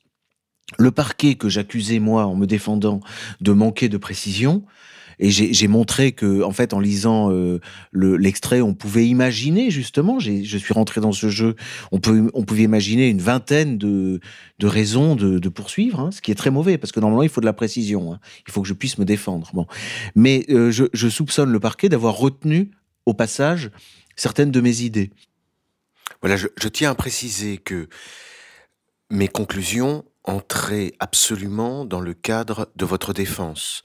[0.79, 3.01] le parquet que j'accusais moi en me défendant
[3.41, 4.63] de manquer de précision,
[5.19, 7.61] et j'ai montré que, en fait, en lisant euh,
[7.93, 10.19] l'extrait, on pouvait imaginer justement.
[10.19, 11.57] Je suis rentré dans ce jeu.
[11.91, 14.21] On pouvait imaginer une vingtaine de,
[14.63, 17.47] raisons de, poursuivre, hein, ce qui est très mauvais parce que normalement il faut de
[17.47, 18.13] la précision.
[18.13, 18.21] Hein.
[18.47, 19.51] Il faut que je puisse me défendre.
[19.53, 19.67] Bon,
[20.15, 22.71] mais euh, je, soupçonne le parquet d'avoir retenu
[23.07, 23.71] au passage
[24.17, 25.11] certaines de mes idées.
[26.21, 27.89] Voilà, je tiens à préciser que
[29.11, 33.83] mes conclusions entraient absolument dans le cadre de votre défense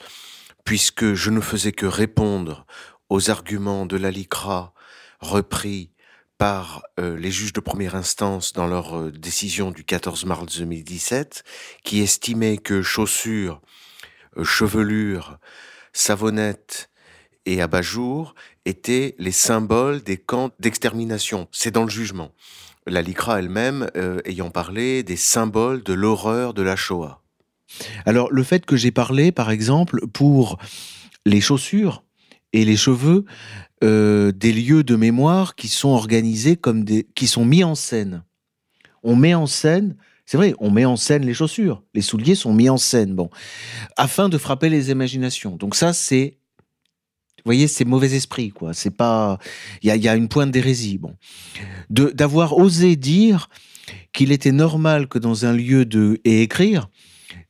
[0.68, 2.66] puisque je ne faisais que répondre
[3.08, 4.74] aux arguments de la LICRA
[5.22, 5.94] repris
[6.38, 11.46] par euh, les juges de première instance dans leur euh, décision du 14 mars 2017,
[11.86, 13.62] qui estimaient que chaussures,
[14.36, 15.40] euh, chevelures,
[15.94, 16.90] savonnettes
[17.46, 21.48] et abat-jour étaient les symboles des camps d'extermination.
[21.54, 22.34] C'est dans le jugement.
[22.86, 23.90] La LICRA elle-même
[24.26, 27.22] ayant parlé des symboles de l'horreur de la Shoah.
[28.06, 30.58] Alors, le fait que j'ai parlé, par exemple, pour
[31.26, 32.04] les chaussures
[32.54, 33.26] et les cheveux,
[33.84, 38.24] euh, des lieux de mémoire qui sont organisés comme des, qui sont mis en scène.
[39.04, 42.54] On met en scène, c'est vrai, on met en scène les chaussures, les souliers sont
[42.54, 43.30] mis en scène, bon,
[43.96, 45.58] afin de frapper les imaginations.
[45.58, 46.38] Donc ça, c'est,
[47.38, 48.74] vous voyez, c'est mauvais esprit, quoi.
[48.74, 49.38] C'est pas,
[49.84, 51.16] il y a, une pointe d'hérésie, bon,
[51.90, 53.48] d'avoir osé dire
[54.12, 56.90] qu'il était normal que dans un lieu de et écrire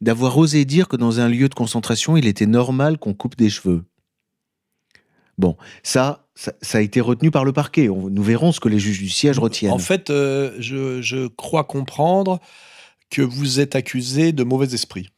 [0.02, 3.50] d'avoir osé dire que dans un lieu de concentration, il était normal qu'on coupe des
[3.50, 3.84] cheveux.
[5.38, 7.88] Bon, ça, ça, a été retenu par le parquet.
[7.88, 9.72] nous verrons ce que les juges du siège retiennent.
[9.72, 12.40] En fait, euh, je, crois comprendre
[13.10, 15.10] que vous êtes accusé de mauvais esprit.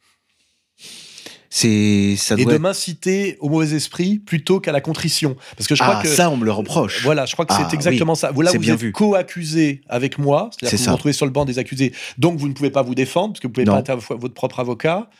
[1.52, 5.36] C'est ça et de m'inciter au mauvais esprit plutôt qu'à la contrition.
[5.56, 7.02] Parce que je crois ah, que ça on me le reproche.
[7.02, 8.30] Voilà je crois que c'est ah, exactement ça.
[8.30, 11.44] Vous là vous êtes co-accusé avec moi c'est-à-dire que vous vous retrouvez sur le banc
[11.44, 14.14] des accusés donc vous ne pouvez pas vous défendre parce que vous pouvez pas être
[14.14, 15.10] votre propre avocat.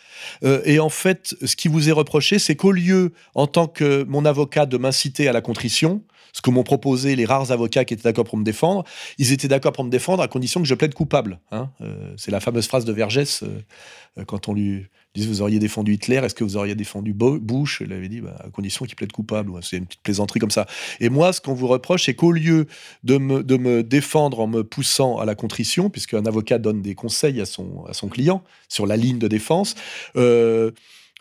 [0.44, 4.04] Euh, et en fait ce qui vous est reproché c'est qu'au lieu en tant que
[4.04, 7.94] mon avocat de m'inciter à la contrition ce que m'ont proposé les rares avocats qui
[7.94, 8.84] étaient d'accord pour me défendre,
[9.18, 11.40] ils étaient d'accord pour me défendre à condition que je plaide coupable.
[11.50, 11.70] Hein.
[11.80, 15.94] Euh, c'est la fameuse phrase de Vergès euh, quand on lui disent vous auriez défendu
[15.94, 17.82] Hitler, est-ce que vous auriez défendu Bush?
[17.84, 19.52] Il avait dit bah, à condition qu'il plaide coupable.
[19.62, 20.66] C'est une petite plaisanterie comme ça.
[21.00, 22.66] Et moi, ce qu'on vous reproche, c'est qu'au lieu
[23.02, 27.46] de me, défendre en me poussant à la contrition, puisqu'un avocat donne des conseils à
[27.46, 29.74] son, à son client sur la ligne de défense,
[30.16, 30.70] euh,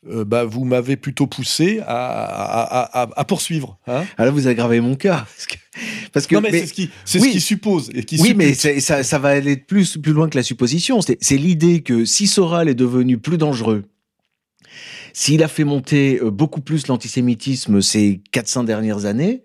[0.08, 3.78] euh, bah, vous m'avez plutôt poussé à, à, poursuivre.
[3.88, 5.26] Hein Alors ah, vous aggravez mon cas.
[6.14, 7.90] Parce que, non, mais, c'est ce qui, c'est ce qui suppose.
[7.94, 11.02] Et qui oui, mais ça, ça, va aller plus, plus loin que la supposition.
[11.02, 13.84] C'est l'idée que si Soral est devenu plus dangereux,
[15.14, 19.44] s'il a fait monter euh, beaucoup plus l'antisémitisme ces 400 dernières années,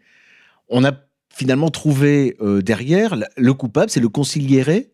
[0.69, 0.93] on a
[1.35, 4.93] finalement trouvé euh, derrière le coupable, c'est le conciliéré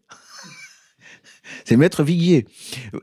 [1.71, 2.47] c'est Maître Viguier.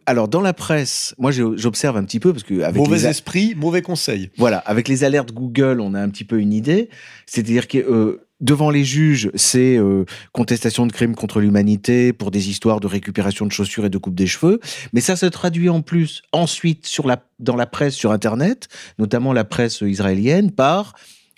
[0.06, 2.64] Alors, dans la presse, moi, j'observe un petit peu parce que.
[2.64, 4.30] Avec mauvais esprit, mauvais conseil.
[4.36, 6.90] Voilà, avec les alertes Google, on a un petit peu une idée.
[7.26, 7.78] C'est-à-dire que.
[7.78, 10.04] Euh, devant les juges, c'est euh,
[10.34, 14.16] contestation de crimes contre l'humanité pour des histoires de récupération de chaussures et de coupe
[14.16, 14.60] des cheveux.
[14.92, 18.68] Mais ça se traduit en plus ensuite sur la, dans la presse sur Internet,
[19.00, 20.94] notamment la presse israélienne, par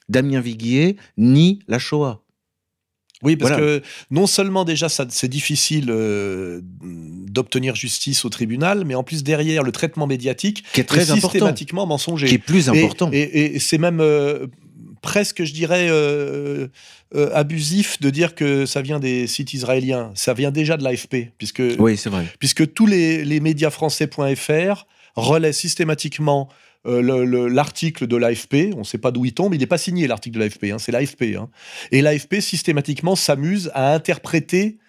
[0.09, 2.23] Damien Viguier nie la Shoah.
[3.21, 9.03] Oui, parce que non seulement déjà c'est difficile euh, d'obtenir justice au tribunal, mais en
[9.03, 13.09] plus derrière le traitement médiatique qui est très systématiquement mensonger, qui est plus important.
[13.11, 14.47] Et, c'est même euh,
[15.01, 16.67] presque, je dirais, euh,
[17.33, 20.11] abusif de dire que ça vient des sites israéliens.
[20.15, 24.85] Ça vient déjà de l'AFP, puisque oui, c'est vrai, puisque tous les, les médias français.fr
[25.15, 26.47] relaient systématiquement
[26.87, 30.07] euh, l'article de l'AFP, on ne sait pas d'où il tombe, il n'est pas signé
[30.07, 31.35] l'article de l'AFP, hein, c'est l'AFP.
[31.37, 31.49] Hein.
[31.91, 34.79] Et l'AFP systématiquement s'amuse à interpréter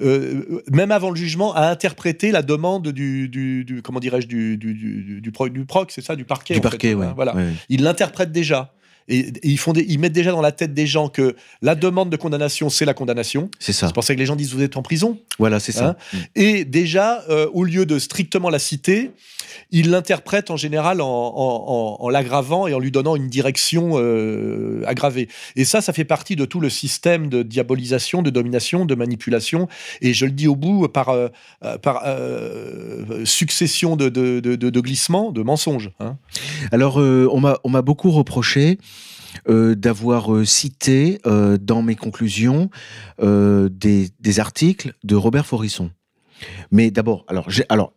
[0.00, 4.74] euh, même avant le jugement, à interpréter la demande du, du, comment dirais-je du, du,
[4.74, 5.32] du, du,
[5.64, 6.54] proc, c'est ça, du parquet.
[6.54, 7.34] Du parquet, hein, Voilà,
[7.68, 8.74] il l'interprète déjà.
[9.08, 12.16] Et, ils, font ils mettent déjà dans la tête des gens que la demande de
[12.16, 13.50] condamnation, c'est la condamnation.
[13.58, 13.86] C'est ça.
[13.86, 15.18] C'est pour ça que les gens disent vous êtes en prison.
[15.38, 15.96] Voilà, c'est ça.
[16.12, 16.18] Hein.
[16.34, 19.10] Et déjà, euh, au lieu de strictement la citer,
[19.70, 25.28] ils l'interprètent en général en, l'aggravant et en lui donnant une direction euh, aggravée.
[25.56, 29.68] Et ça, ça fait partie de tout le système de diabolisation, de domination, de manipulation.
[30.00, 31.28] Et je le dis au bout par, euh,
[31.82, 32.02] par
[33.24, 35.90] succession de, de, de, glissements, de mensonges.
[36.00, 36.16] Hein.
[36.72, 38.78] Alors, on m'a beaucoup reproché
[39.46, 42.70] d'avoir euh, cité euh, dans mes conclusions
[43.18, 45.90] des, articles de Robert Forisson.
[46.70, 47.94] Mais d'abord, alors,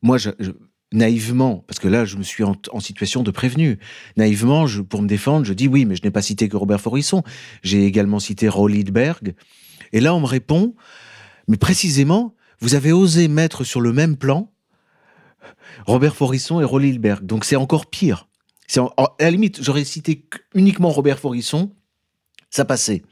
[0.00, 0.16] moi,
[0.92, 3.78] naïvement, parce que là, je me suis en, situation de prévenu.
[4.16, 7.22] Naïvement, pour me défendre, je dis oui, mais je n'ai pas cité que Robert Forisson.
[7.62, 10.74] J'ai également cité Roll Et là, on me répond,
[11.48, 14.52] mais précisément, vous avez osé mettre sur le même plan
[15.86, 18.28] Robert Forisson et Roll Donc c'est encore pire.
[18.76, 21.72] À la limite, j'aurais cité uniquement Robert Forisson,
[22.50, 23.02] ça passait.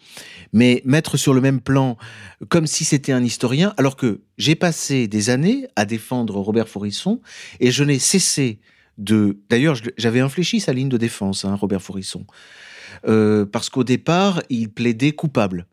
[0.52, 1.96] Mais mettre sur le même plan,
[2.48, 7.20] comme si c'était un historien, alors que j'ai passé des années à défendre Robert Forisson
[7.58, 8.60] et je n'ai cessé
[8.98, 9.38] de.
[9.48, 12.26] D'ailleurs, j'avais infléchi sa ligne de défense, hein, Robert Forisson,
[13.06, 15.66] euh, parce qu'au départ, il plaidait coupable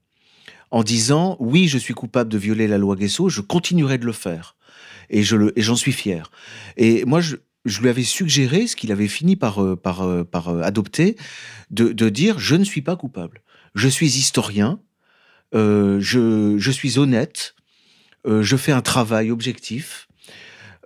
[0.71, 4.13] en disant oui, je suis coupable de violer la loi Guesso, je continuerai de le
[4.13, 4.55] faire
[5.09, 6.31] et je et j'en suis fier.
[6.77, 10.23] Et moi, je, je lui avais suggéré, ce qu'il avait fini par, euh, par, euh,
[10.23, 11.15] par adopter,
[11.71, 13.41] de, de, dire je ne suis pas coupable
[13.77, 14.79] je suis historien,
[15.55, 17.55] euh, je, suis honnête,
[18.25, 20.07] euh, je fais un travail objectif.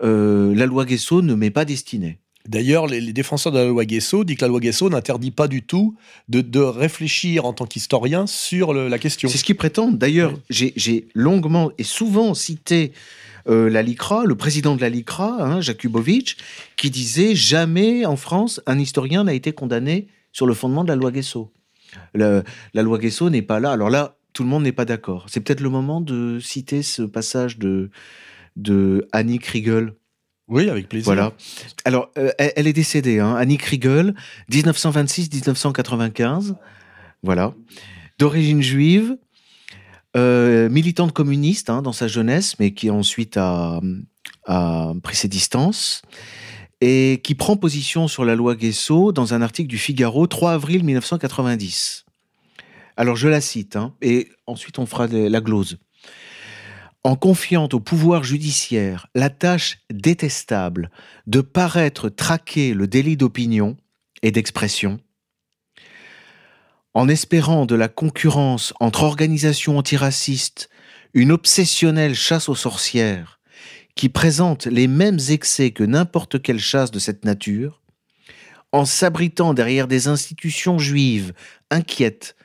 [0.04, 2.20] Euh, la loi Guesso ne m'est pas destinée.
[2.48, 5.62] D'ailleurs, les, défenseurs de la loi Guesso disent que la loi Guesso n'interdit pas du
[5.62, 5.96] tout
[6.28, 9.30] de, réfléchir en tant qu'historien sur la question.
[9.30, 9.98] C'est ce qu'ils prétendent.
[9.98, 12.94] D'ailleurs, j'ai longuement et souvent cité
[13.48, 16.36] la LICRA, le président de la LICRA, hein, Jakubowicz,
[16.78, 20.96] qui disait jamais en France un historien n'a été condamné sur le fondement de la
[20.96, 21.52] loi Guesso
[22.14, 22.44] la
[22.76, 23.72] loi Guesso n'est pas là.
[23.72, 25.26] Alors là, tout le monde n'est pas d'accord.
[25.30, 27.90] C'est peut-être le moment de citer ce passage de,
[28.56, 29.94] de Annie Kriegel.
[30.48, 31.06] Oui, avec plaisir.
[31.06, 31.34] Voilà.
[31.86, 33.36] Alors, euh, elle, est décédée, hein.
[33.36, 34.14] Annie Kriegel,
[34.52, 36.56] 1926-1995.
[37.24, 37.54] Voilà.
[38.20, 39.18] D'origine juive,
[40.18, 43.80] euh, militante communiste hein, dans sa jeunesse, mais qui ensuite a,
[45.04, 46.02] pris ses distances
[46.82, 50.84] et qui prend position sur la loi Guesso dans un article du Figaro 3 avril
[50.84, 52.06] 1990.
[52.98, 55.78] Alors je la cite, hein, et ensuite on fera la glose.
[57.04, 60.92] En confiant au pouvoir judiciaire la tâche détestable
[61.26, 63.78] de paraître traquer le délit d'opinion
[64.22, 65.00] et d'expression,
[66.94, 70.70] en espérant de la concurrence entre organisations antiracistes
[71.14, 73.40] une obsessionnelle chasse aux sorcières
[73.96, 77.82] qui présente les mêmes excès que n'importe quelle chasse de cette nature,
[78.72, 81.34] en s'abritant derrière des institutions juives
[81.70, 82.36] inquiètes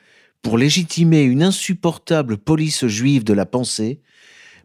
[0.41, 4.01] pour légitimer une insupportable police juive de la pensée,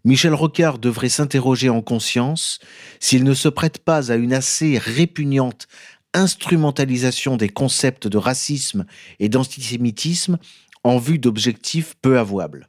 [0.04, 2.58] Michel Rocard devrait s'interroger en conscience
[2.98, 5.68] s'il ne se prête pas à une assez répugnante
[6.14, 8.84] instrumentalisation des concepts de racisme
[9.18, 10.38] et d'antisémitisme
[10.84, 12.68] en vue d'objectifs peu avouables.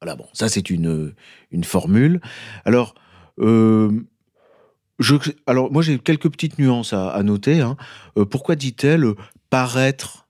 [0.00, 1.14] Voilà, bon, ça c'est une,
[1.50, 2.20] une formule.
[2.64, 2.94] Alors,
[3.38, 3.90] euh,
[4.98, 7.60] je, alors moi j'ai quelques petites nuances à, noter.
[7.60, 7.76] Hein.
[8.18, 9.06] Euh, pourquoi dit-elle
[9.50, 10.28] paraître,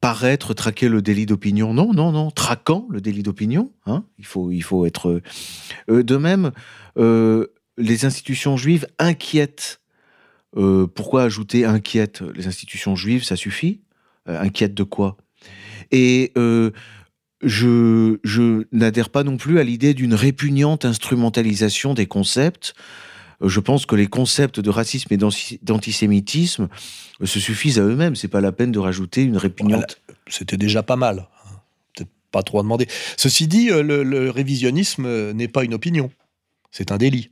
[0.00, 1.72] paraître traquer le délit d'opinion?
[1.72, 3.72] Non, non, non, traquant le délit d'opinion.
[3.86, 4.04] Hein.
[4.18, 5.22] il, faut, il faut être.
[5.88, 6.52] Euh, de même,
[6.96, 9.81] les institutions juives inquiètent.
[10.54, 13.80] Pourquoi ajouter inquiète Les institutions juives, ça suffit?
[14.26, 15.16] Inquiète de quoi?
[15.90, 16.32] Et
[17.42, 22.74] je, je n'adhère pas non plus à l'idée d'une répugnante instrumentalisation des concepts.
[23.42, 25.18] Euh, je pense que les concepts de racisme et
[25.62, 26.68] d'antisémitisme
[27.20, 28.16] euh, se suffisent à eux-mêmes.
[28.16, 30.00] C'est pas la peine de rajouter une répugnante.
[30.28, 31.26] C'était déjà pas mal.
[31.46, 31.56] Hein.
[31.96, 32.86] Peut-être pas trop à demander.
[33.16, 36.10] Ceci dit, euh, le, révisionnisme n'est pas une opinion.
[36.70, 37.31] C'est un délit.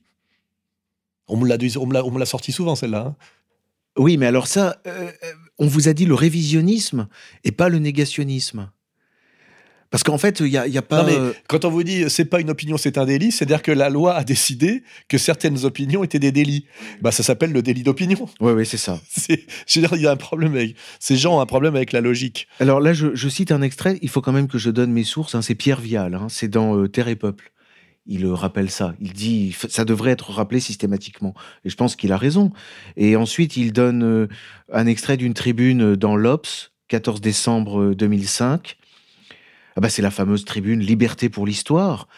[1.31, 3.07] On me l'a sorti souvent, celle-là.
[3.09, 3.17] Hein.
[3.97, 4.83] Oui, mais alors ça,
[5.59, 7.09] on vous a dit le révisionnisme
[7.45, 8.71] et pas le négationnisme.
[9.91, 11.03] Parce qu'en fait, il n'y a, pas.
[11.03, 11.17] mais
[11.49, 14.15] quand on vous dit c'est pas une opinion, c'est un délit, c'est-à-dire que la loi
[14.15, 16.67] a décidé que certaines opinions étaient des délits.
[17.03, 18.29] Bah, ça s'appelle le délit d'opinion.
[18.39, 19.01] Oui, oui, c'est ça.
[19.67, 20.77] Je veux dire, il y a un problème avec.
[21.01, 22.47] Ces gens ont un problème avec la logique.
[22.61, 25.35] Alors là, je, cite un extrait, il faut quand même que je donne mes sources.
[25.35, 27.53] Hein, c'est Pierre Vial, hein, c'est dans euh, Terre et Peuple.
[28.07, 28.95] Il rappelle ça.
[29.01, 31.35] Il dit ça devrait être rappelé systématiquement.
[31.65, 32.53] Et je pense qu'il a raison.
[32.97, 34.29] Et ensuite, il donne euh,
[34.73, 38.85] un extrait d'une tribune dans l'Obs, 14 décembre 2005 euh,
[39.77, 42.09] ah bah, c'est la fameuse tribune Liberté pour l'histoire.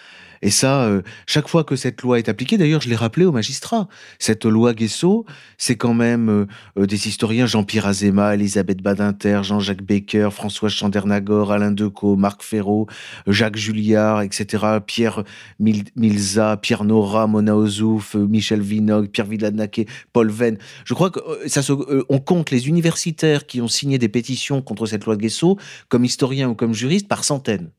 [0.42, 3.32] Et ça, euh, chaque fois que cette loi est appliquée, d'ailleurs, je l'ai rappelé aux
[3.32, 5.24] magistrats, cette loi Guesso,
[5.56, 6.46] c'est quand même euh,
[6.78, 12.88] euh, des historiens, Jean-Pierre Azéma, Elisabeth Badinter, Jean-Jacques Becker, François Chandernagor, Alain Decaux, Marc Ferraud,
[13.28, 15.22] Jacques Julliard, etc., Pierre
[15.60, 20.58] Milza, Pierre Nora, Mona Ozouf, Michel Vinog, Pierre Villadnaquet, Paul Venn.
[20.84, 25.56] Je crois qu'on compte les universitaires qui ont signé des pétitions contre cette loi Guesso,
[25.88, 27.70] comme historiens ou comme juristes, par centaines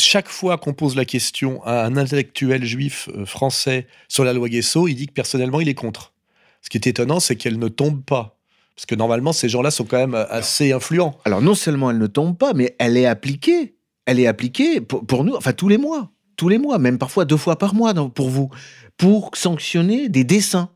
[0.00, 4.88] chaque fois qu'on pose la question à intellectuel juif euh, français sur la loi Guesso,
[4.88, 6.12] il dit que personnellement, il est contre.
[6.62, 8.38] Ce qui est étonnant, c'est qu'elle ne tombe pas.
[8.74, 11.18] Parce que normalement, ces gens-là sont quand même euh, assez influents.
[11.24, 13.76] Alors, non seulement elle ne tombe pas, mais elle est appliquée.
[14.06, 17.36] Elle est appliquée pour, nous, enfin, tous les mois tous les mois, même parfois deux
[17.36, 18.48] fois par mois pour vous,
[18.96, 20.70] pour sanctionner des dessins,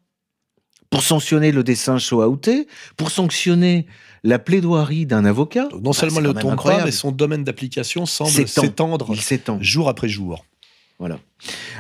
[0.91, 2.69] pour sanctionner le dessin show-outé,
[2.99, 3.87] pour sanctionner
[4.25, 5.69] la plaidoirie d'un avocat.
[5.81, 9.15] non seulement le ton pas, mais son domaine d'application semble s'étendre
[9.61, 10.45] jour après jour.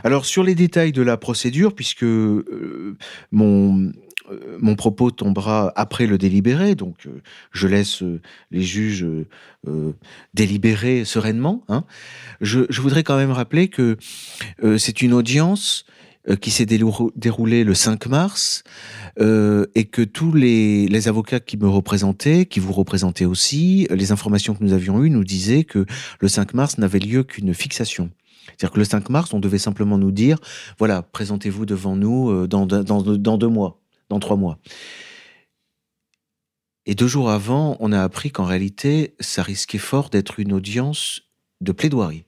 [0.03, 2.97] Alors sur les détails de la procédure, puisque euh,
[3.33, 3.93] mon,
[4.31, 7.22] euh, mon propos tombera après le délibéré, donc euh,
[7.53, 8.03] je laisse
[8.51, 9.07] les juges
[10.35, 11.64] délibérer sereinement.
[11.68, 11.85] Hein.
[12.41, 13.97] Je, voudrais quand même rappeler que
[14.77, 15.87] c'est une audience
[16.41, 18.62] qui s'est déroulée le 5 mars
[19.18, 24.55] et que tous les, les, avocats qui me représentaient, qui vous représentaient aussi, les informations
[24.55, 25.87] que nous avions eues nous disaient que
[26.20, 28.11] le 5 mars n'avait lieu qu'une fixation.
[28.47, 30.38] C'est-à-dire que le 5 mars, on devait simplement nous dire,
[30.78, 34.59] voilà, présentez-vous devant nous euh, dans, deux mois, dans trois mois.
[36.86, 41.22] Et deux jours avant, on a appris qu'en réalité, ça risquait fort d'être une audience
[41.61, 42.24] de plaidoirie.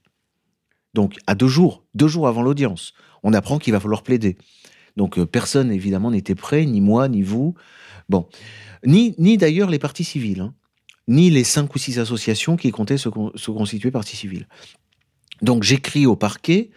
[0.95, 4.39] Donc, à deux jours, deux jours avant l'audience, on apprend qu'il va falloir plaider.
[4.97, 7.55] Donc, euh, personne, évidemment, n'était prêt, ni moi, ni vous.
[8.09, 8.29] Bon.
[8.85, 10.55] Ni, ni d'ailleurs les partis civils, hein.
[11.07, 14.47] ni les cinq ou six associations qui comptaient se, se constituer partie civile.
[15.43, 16.71] Donc j'écris au parquet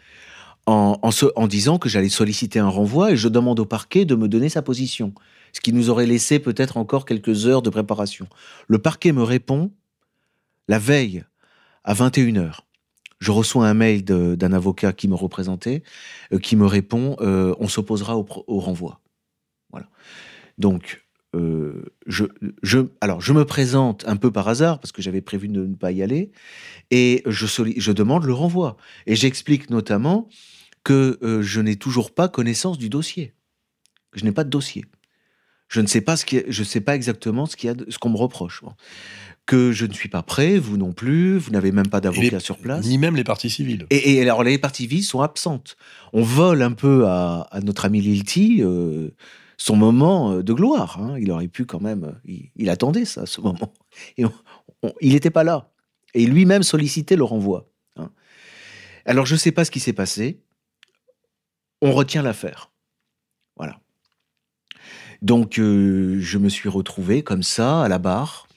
[0.65, 4.49] en, disant que j'allais solliciter un renvoi et je demande au parquet de me donner
[4.49, 5.13] sa position,
[5.51, 8.27] ce qui nous aurait laissé peut-être encore quelques heures de préparation.
[8.67, 9.71] Le parquet me répond
[10.67, 11.23] la veille
[11.83, 12.59] à 21h.
[13.19, 15.83] Je reçois un mail d'un avocat qui me représentait,
[16.31, 19.01] euh, qui me répond euh, on s'opposera au, au, renvoi.
[19.71, 19.87] Voilà.
[20.57, 21.03] Donc
[21.35, 22.25] euh, je,
[22.63, 25.75] je, alors, je me présente un peu par hasard, parce que j'avais prévu de ne
[25.75, 26.31] pas y aller,
[26.91, 27.45] et je,
[27.77, 28.77] je demande le renvoi.
[29.05, 30.27] Et j'explique notamment
[30.83, 33.33] que euh, je n'ai toujours pas connaissance du dossier.
[34.13, 34.85] Je n'ai pas de dossier.
[35.67, 38.17] Je ne sais pas, ce qui je sais pas exactement ce qu'il ce qu'on me
[38.17, 38.63] reproche.
[39.45, 42.57] Que je ne suis pas prêt, vous non plus, vous n'avez même pas d'avocat sur
[42.57, 42.85] place.
[42.85, 43.85] Ni même les parties civiles.
[43.91, 45.75] Et, alors, les parties civiles sont absentes.
[46.13, 48.61] On vole un peu à, notre ami Lilti.
[48.61, 49.09] Euh,
[49.59, 50.99] son moment euh, de gloire.
[50.99, 51.17] Hein.
[51.19, 53.73] Il aurait pu quand même, euh, il, attendait ça, ce moment.
[54.17, 55.71] il n'était pas là.
[56.15, 57.69] Et lui-même sollicitait le renvoi.
[57.97, 58.09] Hein.
[59.05, 60.41] Alors je ne sais pas ce qui s'est passé.
[61.81, 62.71] On retient l'affaire.
[63.55, 63.79] Voilà.
[65.21, 68.47] Donc euh, je me suis retrouvé comme ça à la barre.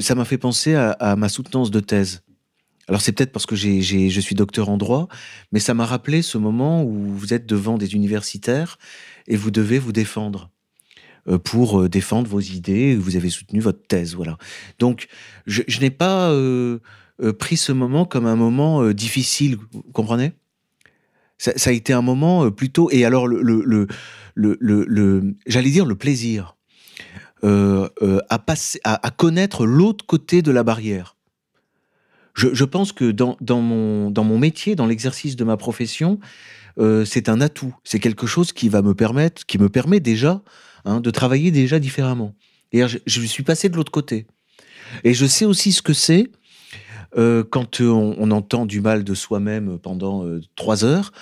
[0.00, 2.22] ça m'a fait penser à, ma soutenance de thèse.
[2.88, 5.08] Alors c'est peut-être parce que je suis docteur en droit,
[5.52, 8.78] mais ça m'a rappelé ce moment où vous êtes devant des universitaires
[9.30, 10.50] et vous devez vous défendre
[11.28, 12.96] euh, pour euh, défendre vos idées.
[12.96, 14.36] Vous avez soutenu votre thèse, voilà.
[14.78, 15.06] Donc,
[15.46, 16.80] je, n'ai pas euh,
[17.38, 20.32] pris ce moment comme un moment difficile, vous comprenez?
[21.38, 22.90] Ça, a été un moment plutôt.
[22.90, 23.26] Et alors,
[25.46, 26.54] j'allais dire le plaisir
[27.42, 31.16] à, passer, à, connaître l'autre côté de la barrière.
[32.34, 36.20] Je, pense que dans, mon, dans mon métier, dans l'exercice de ma profession,
[36.78, 37.74] euh, c'est un atout.
[37.84, 40.42] C'est quelque chose qui va me permettre, qui me permet déjà
[40.84, 42.34] hein, de travailler déjà différemment.
[42.72, 44.26] Et je, je suis passé de l'autre côté.
[45.04, 46.30] Et je sais aussi ce que c'est
[47.16, 51.12] euh, quand on, entend du mal de soi-même pendant euh, trois heures,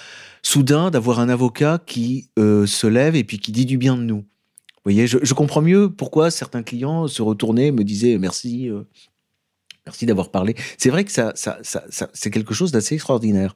[0.43, 4.19] soudain d'avoir un avocat qui se lève et puis qui dit du bien de nous.
[4.19, 8.71] Vous voyez, je, comprends mieux pourquoi certains clients se retournaient et me disaient merci,
[9.85, 10.55] merci d'avoir parlé.
[10.79, 11.33] C'est vrai que ça
[12.15, 13.55] c'est quelque chose d'assez extraordinaire.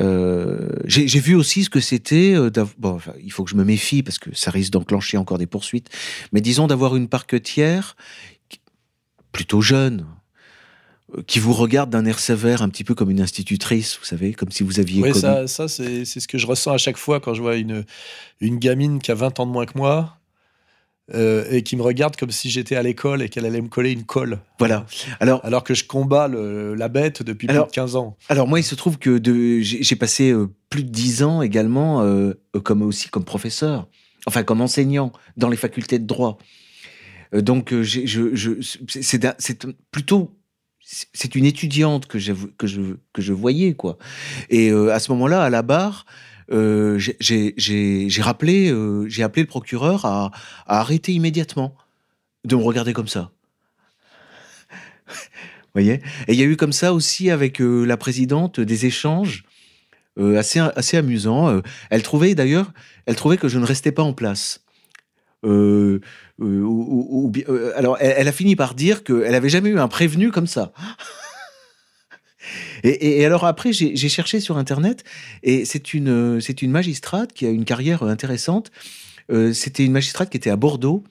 [0.00, 2.34] Euh, j'ai vu aussi ce que c'était.
[2.34, 5.46] Euh, bon, il faut que je me méfie parce que ça risque d'enclencher encore des
[5.46, 5.90] poursuites.
[6.32, 7.96] Mais disons d'avoir une parquetière
[9.32, 10.06] plutôt jeune,
[11.16, 14.34] euh, qui vous regarde d'un air sévère, un petit peu comme une institutrice, vous savez,
[14.34, 15.02] comme si vous aviez.
[15.02, 17.84] Oui, ça, ça c'est ce que je ressens à chaque fois quand je vois une,
[18.40, 20.18] une gamine qui a 20 ans de moins que moi,
[21.14, 23.92] euh, et qui me regarde comme si j'étais à l'école et qu'elle allait me coller
[23.92, 24.38] une colle.
[24.58, 24.86] Voilà.
[25.20, 28.16] Alors, alors que je combats la bête depuis plus de 15 ans.
[28.28, 29.20] Alors moi, il se trouve que
[29.62, 32.32] j'ai passé euh, plus de 10 ans également, euh,
[32.62, 33.88] comme aussi comme professeur,
[34.26, 36.38] enfin comme enseignant dans les facultés de droit.
[37.32, 40.38] donc je, je, c'est plutôt
[40.84, 42.80] c'est une étudiante que je, que je,
[43.12, 43.98] que je voyais quoi.
[44.50, 46.06] Et à ce moment-là, à la barre,
[46.50, 50.30] euh, j'ai rappelé, euh, appelé le procureur à,
[50.66, 51.74] arrêter immédiatement
[52.44, 53.30] de me regarder comme ça.
[55.74, 56.02] voyez?
[56.28, 59.44] Et il y a eu comme ça aussi avec euh, la présidente des échanges
[60.36, 61.62] assez, assez amusants.
[61.88, 62.70] elle trouvait d'ailleurs,
[63.06, 64.62] elle trouvait que je ne restais pas en place.
[65.42, 66.00] alors,
[67.98, 70.74] elle, a fini par dire qu'elle avait jamais eu un prévenu comme ça.
[72.82, 75.04] Et, alors après, j'ai cherché sur Internet,
[75.42, 78.70] et c'est une, une magistrate qui a une carrière intéressante.
[79.30, 81.04] Euh, c'était une magistrate qui était à Bordeaux,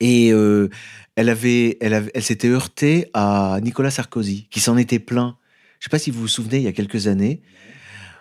[0.00, 0.68] et euh,
[1.16, 5.36] elle, avait, elle, elle s'était heurtée à Nicolas Sarkozy, qui s'en était plaint
[5.78, 7.42] Je ne sais pas si vous vous souvenez, il y a quelques années,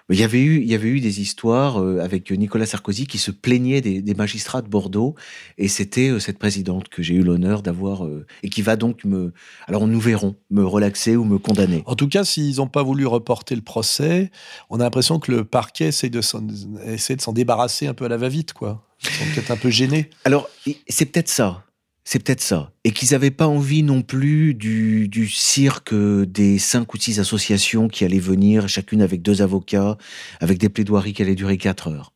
[0.09, 3.17] il y avait eu, il y avait eu des histoires euh, avec Nicolas Sarkozy qui
[3.17, 5.15] se plaignait des, magistrats de Bordeaux,
[5.57, 9.05] et c'était euh, cette présidente que j'ai eu l'honneur d'avoir euh, et qui va donc
[9.05, 9.33] me,
[9.67, 11.83] alors nous verrons, me relaxer ou me condamner.
[11.85, 14.31] En tout cas, s'ils n'ont pas voulu reporter le procès,
[14.69, 18.53] on a l'impression que le parquet essaie de s'en débarrasser un peu à la va-vite,
[18.53, 18.85] quoi.
[19.03, 20.09] Ils sont peut-être un peu gênés.
[20.25, 20.49] Alors,
[20.87, 21.63] c'est peut-être ça.
[22.11, 22.71] C'est peut-être ça.
[22.85, 28.03] Et qu'ils n'avaient pas envie non plus du, cirque des cinq ou six associations qui
[28.03, 29.95] allaient venir, chacune avec deux avocats,
[30.39, 32.11] avec des plaidoiries qui allaient durer quatre heures.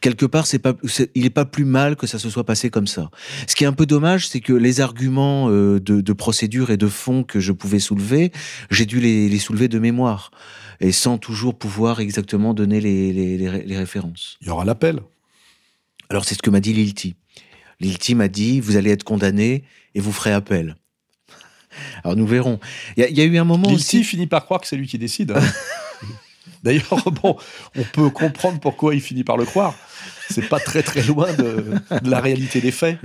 [0.00, 0.72] Quelque part, c'est pas,
[1.14, 3.10] il n'est pas plus mal que ça se soit passé comme ça.
[3.46, 6.88] Ce qui est un peu dommage, c'est que les arguments euh, de, procédure et de
[6.88, 8.32] fond que je pouvais soulever,
[8.70, 10.30] j'ai dû les, soulever de mémoire
[10.80, 14.38] et sans toujours pouvoir exactement donner les, les références.
[14.40, 15.00] Il y aura l'appel.
[16.08, 17.16] Alors c'est ce que m'a dit Lilti.
[17.84, 19.62] L'Ilti m'a dit, vous allez être condamné
[19.94, 20.76] et vous ferez appel.
[22.02, 22.58] Alors nous verrons.
[22.96, 25.32] Il y, a eu un moment L'Ilti finit par croire que c'est lui qui décide.
[25.32, 25.42] Hein.
[26.62, 27.36] D'ailleurs, bon,
[27.76, 29.74] on peut comprendre pourquoi il finit par le croire.
[30.30, 31.74] C'est pas très très loin de,
[32.04, 32.98] la réalité des faits.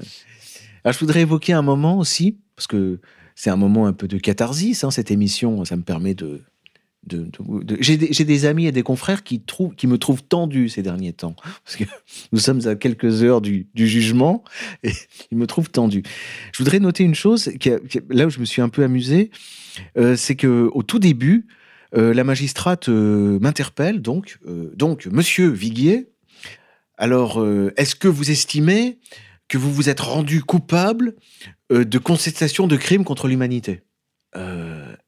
[0.86, 3.02] Alors, je voudrais évoquer un moment aussi, parce que
[3.36, 5.66] c'est un moment un peu de catharsis, hein, cette émission.
[5.66, 6.42] Ça me permet de,
[7.80, 11.36] j'ai des, amis et des confrères qui, trouvent, qui me trouvent tendu ces derniers temps.
[11.64, 11.84] Parce que
[12.32, 14.44] nous sommes à quelques heures du, jugement
[14.84, 14.92] et
[15.32, 16.04] ils me trouvent tendu.
[16.54, 17.72] Je voudrais noter une chose, qui
[18.10, 19.32] là où je me suis un peu amusé,
[19.98, 21.48] euh, c'est que au tout début,
[21.96, 24.38] euh, la magistrate euh, m'interpelle, donc,
[24.76, 26.10] donc, monsieur Viguier,
[26.98, 27.48] alors,
[27.78, 29.00] est-ce que vous estimez
[29.48, 31.16] que vous vous êtes rendu coupable
[31.70, 33.84] de contestation de crimes contre l'humanité?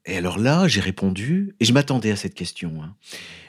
[0.06, 2.82] Et alors là, j'ai répondu, et je m'attendais à cette question.
[2.84, 2.96] Hein.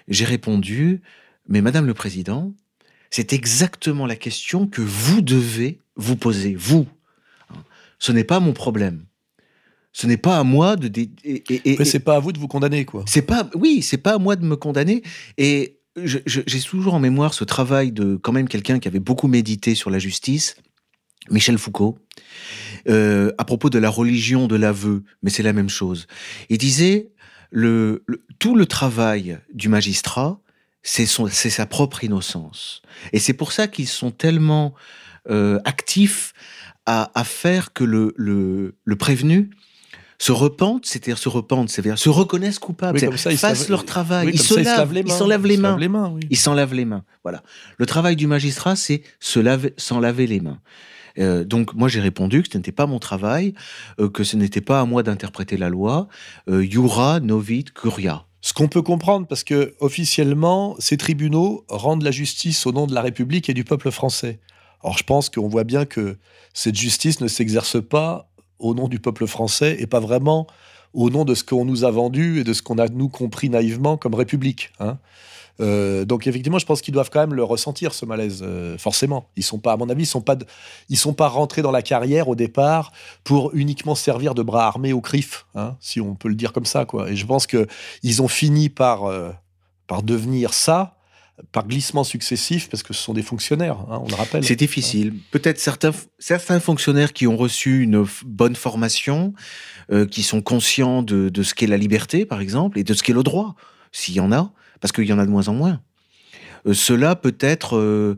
[0.09, 1.01] J'ai répondu,
[1.49, 2.53] mais Madame le Président,
[3.11, 6.87] c'est exactement la question que vous devez vous poser, vous.
[7.51, 7.65] Hein.
[7.99, 9.05] Ce n'est pas mon problème.
[9.93, 10.91] Ce n'est pas à moi de.
[11.25, 13.05] mais c'est pas à vous de vous condamner, quoi.
[13.07, 15.03] C'est pas, oui, c'est pas à moi de me condamner.
[15.37, 19.75] Et j'ai toujours en mémoire ce travail de quand même quelqu'un qui avait beaucoup médité
[19.75, 20.57] sur la justice,
[21.31, 21.99] Michel Foucault,
[22.89, 26.07] euh, à propos de la religion de l'aveu, mais c'est la même chose.
[26.49, 27.11] Il disait
[27.51, 28.05] le,
[28.39, 30.41] tout le travail du magistrat,
[30.83, 32.83] c'est sa propre innocence.
[33.13, 34.75] Et c'est pour ça qu'ils sont tellement
[35.31, 36.33] euh, actifs
[36.87, 39.51] à, faire que le, le, prévenu
[40.19, 42.99] se repente, c'est-à-dire se repente, c'est-à-dire se reconnaissent coupables,
[43.37, 45.79] fassent leur travail, ils, se lavent, ils s'en lavent les mains,
[46.31, 47.05] ils s'en lavent les mains.
[47.23, 47.45] Voilà.
[47.79, 50.59] Le travail du magistrat, c'est se laver, s'en laver les mains.
[51.19, 53.55] Euh, donc moi j'ai répondu que ce n'était pas mon travail,
[54.01, 56.09] euh, que ce n'était pas à moi d'interpréter la loi.
[56.49, 58.25] Euh, Jura novit curia.
[58.41, 62.95] Ce qu'on peut comprendre, parce que officiellement, ces tribunaux rendent la justice au nom de
[62.95, 64.41] la République et du peuple français.
[64.83, 66.19] Or, je pense qu'on voit bien que
[66.53, 70.49] cette justice ne s'exerce pas au nom du peuple français et pas vraiment
[70.93, 73.49] au nom de ce qu'on nous a vendu et de ce qu'on a nous compris
[73.49, 74.73] naïvement comme République.
[74.81, 74.99] Hein.
[75.61, 79.29] Euh, donc effectivement, je pense qu'ils doivent quand même le ressentir ce malaise, euh, forcément.
[79.37, 80.37] Ils sont pas, à mon avis, ils sont pas,
[80.89, 82.93] ils sont pas rentrés dans la carrière au départ
[83.25, 86.67] pour uniquement servir de bras armés au CRIF, hein, si on peut le dire comme
[86.67, 87.11] ça, quoi.
[87.11, 87.67] Et je pense que
[88.03, 89.31] ils ont fini par euh,
[89.87, 90.97] par devenir ça
[91.51, 94.45] par glissement successif, parce que ce sont des fonctionnaires, hein, on le rappelle.
[94.45, 95.15] C'est difficile.
[95.33, 99.33] Peut-être certains, certains fonctionnaires qui ont reçu une bonne formation,
[100.11, 103.15] qui sont conscients de, de ce qu'est la liberté, par exemple, et de ce qu'est
[103.15, 103.57] le droit,
[103.93, 105.81] s'il y en a, parce qu'il y en a de moins en moins.
[106.67, 108.17] Euh, cela peut-être, euh,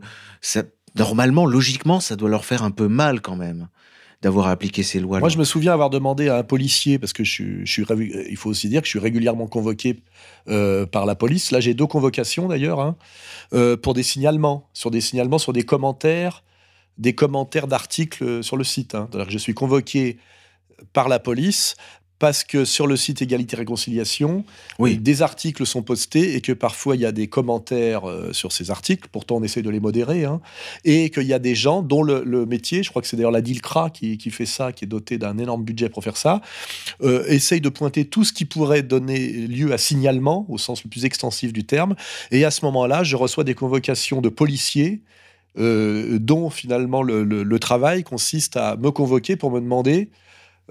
[0.97, 3.67] normalement, logiquement, ça doit leur faire un peu mal quand même
[4.21, 5.17] d'avoir appliqué ces lois.
[5.17, 5.21] -là.
[5.21, 7.85] Moi, je me souviens avoir demandé à un policier, parce que je, suis,
[8.29, 10.01] il faut aussi dire que je suis régulièrement convoqué
[10.47, 11.51] euh, par la police.
[11.51, 12.95] Là, j'ai deux convocations d'ailleurs hein,
[13.83, 16.43] pour des signalements, sur des signalements, sur des commentaires,
[16.97, 18.95] des commentaires d'articles sur le site.
[18.95, 19.09] Hein.
[19.27, 20.17] je suis convoqué
[20.93, 21.75] par la police
[22.19, 24.45] parce que sur le site Égalité Réconciliation,
[24.79, 24.97] oui.
[24.97, 28.71] des articles sont postés et que parfois il y a des commentaires euh, sur ces
[28.71, 30.39] articles, pourtant on essaie de les modérer, hein,
[30.85, 33.41] et qu'il y a des gens dont le, métier, je crois que c'est d'ailleurs la
[33.41, 36.41] DILCRA qui, qui, fait ça, qui est doté d'un énorme budget pour faire ça,
[37.01, 40.89] euh, essaye de pointer tout ce qui pourrait donner lieu à signalement, au sens le
[40.89, 41.95] plus extensif du terme,
[42.31, 45.01] et à ce moment-là, je reçois des convocations de policiers
[45.57, 50.09] euh, dont finalement le, le, travail consiste à me convoquer pour me demander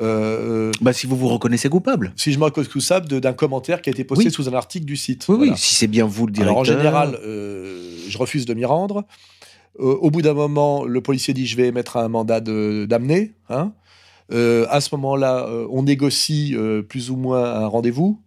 [0.01, 2.13] euh, bah, si vous vous reconnaissez coupable.
[2.17, 4.97] Si je me reconnais coupable d'un commentaire qui a été posté sous un article du
[4.97, 5.27] site.
[5.29, 6.59] Oui, oui, si c'est bien vous le directeur.
[6.59, 9.05] en général, euh, je refuse de m'y rendre.
[9.81, 13.35] Euh, au bout d'un moment, le policier dit je vais émettre un mandat d'amener.
[13.49, 13.73] Hein.
[14.31, 16.57] à ce moment-là, on négocie
[16.89, 18.21] plus ou moins un rendez-vous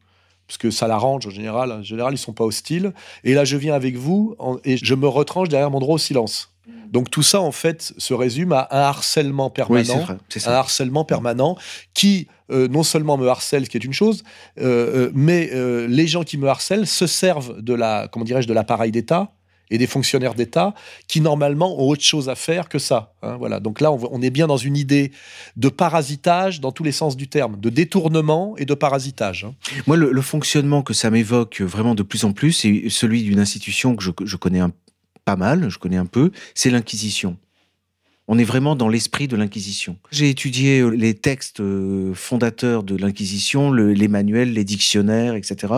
[0.47, 1.71] parce que ça l'arrange en général.
[1.71, 2.93] En général, ils sont pas hostiles.
[3.23, 6.53] Et là, je viens avec vous et je me retranche derrière mon droit au silence.
[6.91, 10.05] Donc tout ça, en fait, se résume à un harcèlement permanent,
[10.45, 11.57] un harcèlement permanent
[11.93, 14.23] qui non seulement me harcèlent, ce qui est une chose,
[14.57, 15.51] mais
[15.87, 19.31] les gens qui me harcèlent se servent de la, comment dirais-je, de l'appareil d'État
[19.69, 20.73] et des fonctionnaires d'État
[21.07, 23.13] qui normalement ont autre chose à faire que ça.
[23.21, 23.59] Hein, voilà.
[23.59, 25.11] Donc là, on, est bien dans une idée
[25.55, 29.45] de parasitage dans tous les sens du terme, de détournement et de parasitage.
[29.45, 29.55] Hein.
[29.85, 33.95] Moi, le, fonctionnement que ça m'évoque vraiment de plus en plus, c'est celui d'une institution
[33.95, 34.61] que je, connais
[35.27, 37.35] pas mal, je connais un peu, c'est l'Inquisition.
[38.29, 39.97] On est vraiment dans l'esprit de l'Inquisition.
[40.09, 45.73] J'ai étudié euh, les textes euh, fondateurs de l'Inquisition, les manuels, les dictionnaires, etc.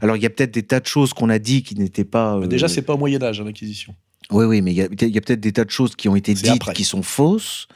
[0.00, 2.36] Alors il y a peut-être des tas de choses qu'on a dit qui n'étaient pas.
[2.36, 3.96] Euh, déjà, c'est pas au Moyen Âge hein, l'Inquisition.
[4.30, 6.72] Oui, oui, mais il y a, peut-être des tas de choses qui ont été dites
[6.72, 7.66] qui sont fausses.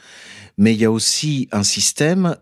[0.57, 2.35] Mais il y a aussi un système,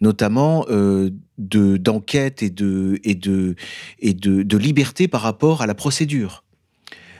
[0.00, 3.56] notamment de d'enquête et de et de
[3.98, 6.42] et de, de liberté par rapport à la procédure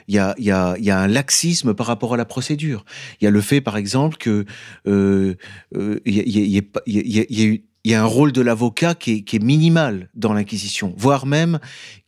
[0.08, 2.84] il y a, un laxisme par rapport à la procédure.
[3.20, 4.44] Il y a le fait, par exemple, que
[4.86, 5.34] euh,
[5.76, 11.58] euh, y, a, un rôle de l'avocat qui est minimal dans l'Inquisition, voire même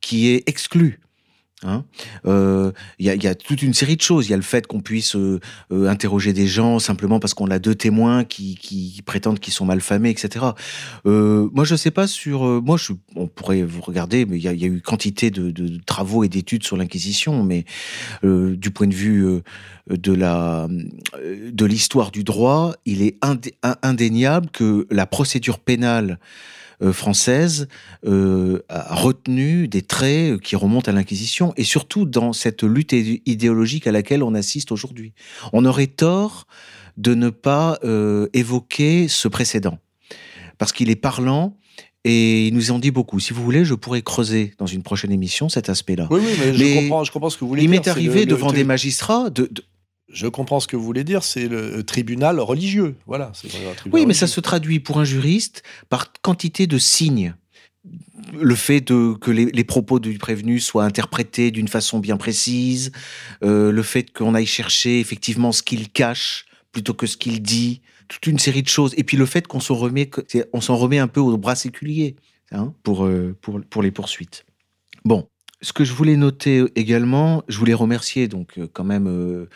[0.00, 1.00] qui est exclu.
[1.64, 1.84] Il hein.
[2.26, 4.26] euh, y, a, y, a, toute une série de choses.
[4.26, 5.40] Il y a le fait qu'on puisse euh,
[5.72, 10.10] euh, interroger des gens simplement parce qu'on a deux témoins qui, prétendent qu'ils sont malfamés,
[10.10, 10.44] etc.
[11.04, 12.62] Moi, je sais pas sur.
[12.62, 12.76] moi,
[13.16, 16.76] on pourrait vous regarder, mais il y a, eu quantité de, travaux et d'études sur
[16.76, 17.64] l'Inquisition, mais
[18.22, 19.42] du point de vue
[19.88, 23.16] de l'histoire du droit, il est
[23.82, 26.18] indéniable que la procédure pénale
[26.92, 27.68] française
[28.06, 33.86] euh, a retenu des traits qui remontent à l'Inquisition et surtout dans cette lutte idéologique
[33.86, 35.12] à laquelle on assiste aujourd'hui.
[35.52, 36.46] On aurait tort
[36.96, 39.78] de ne pas euh, évoquer ce précédent
[40.58, 41.56] parce qu'il est parlant
[42.04, 43.18] et ils nous en dit beaucoup.
[43.18, 46.06] Si vous voulez, je pourrais creuser dans une prochaine émission cet aspect-là.
[46.10, 47.80] Oui, oui, mais, je, comprends, je comprends ce que vous voulez il dire.
[47.80, 49.48] Il m'est arrivé devant des magistrats de,
[50.14, 52.94] je comprends ce que vous voulez dire, c'est le tribunal religieux.
[53.06, 53.32] Voilà.
[53.92, 57.34] oui, mais ça se traduit pour un juriste par quantité de signes.
[58.32, 62.92] Le fait de, que les, propos du prévenu soient interprétés d'une façon bien précise,
[63.42, 67.82] euh, le fait qu'on aille chercher effectivement ce qu'il cache plutôt que ce qu'il dit,
[68.08, 68.94] toute une série de choses.
[68.96, 70.10] Et puis le fait qu'on s'en remet,
[70.52, 72.16] on s'en remet un peu au bras séculier
[72.52, 74.46] hein, pour, euh, pour, pour les poursuites.
[75.04, 75.28] Bon,
[75.64, 79.46] ce que je voulais noter également, je voulais remercier donc euh, quand même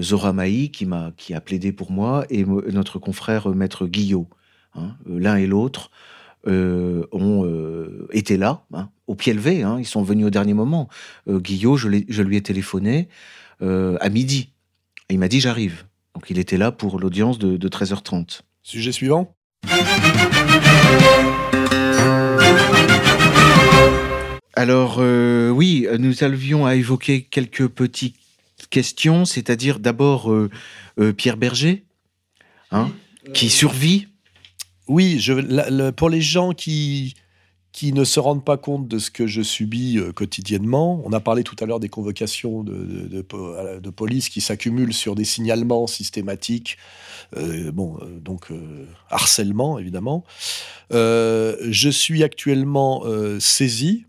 [0.00, 4.28] Zora Maï qui a plaidé pour moi et notre confrère euh, maître Guillot.
[4.74, 5.90] Hein, euh, l'un et l'autre
[6.46, 7.44] euh, ont
[8.12, 9.62] été là, hein, au pied levé.
[9.62, 10.88] Hein, ils sont venus au dernier moment.
[11.28, 13.08] Guillot, je, lui ai téléphoné
[13.60, 14.52] à midi.
[15.10, 15.84] Il m'a dit j'arrive.
[16.14, 18.42] Donc il était là pour l'audience de 13h30.
[18.62, 19.34] Sujet suivant.
[24.56, 28.14] Alors oui, nous allions à évoquer quelques petits
[28.70, 30.50] question, c'est-à-dire d'abord euh,
[30.98, 31.84] euh, Pierre Berger,
[32.70, 32.90] hein,
[33.34, 34.08] qui survit.
[34.88, 37.14] Oui, je, pour les gens qui,
[37.72, 41.02] qui ne se rendent pas compte de ce que je subis euh, quotidiennement.
[41.04, 45.24] On a parlé tout à l'heure des convocations de, de, police qui s'accumulent sur des
[45.24, 46.76] signalements systématiques,
[47.72, 48.48] bon, donc
[49.10, 50.24] harcèlement évidemment.
[50.90, 53.04] je suis actuellement
[53.40, 54.05] saisi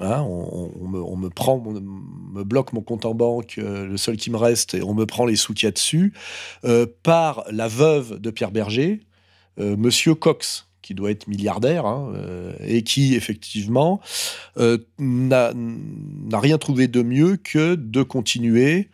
[0.00, 4.36] Hein, on, me, prend, me bloque mon compte en banque, euh, le seul qui me
[4.36, 6.12] reste, et on me prend les sous dessus,
[6.64, 9.00] euh, par la veuve de Pierre Berger,
[9.58, 12.12] euh, Monsieur Cox, qui doit être milliardaire, hein,
[12.60, 14.00] et qui, effectivement,
[14.98, 15.52] n'a
[16.32, 18.88] rien trouvé de mieux que de continuer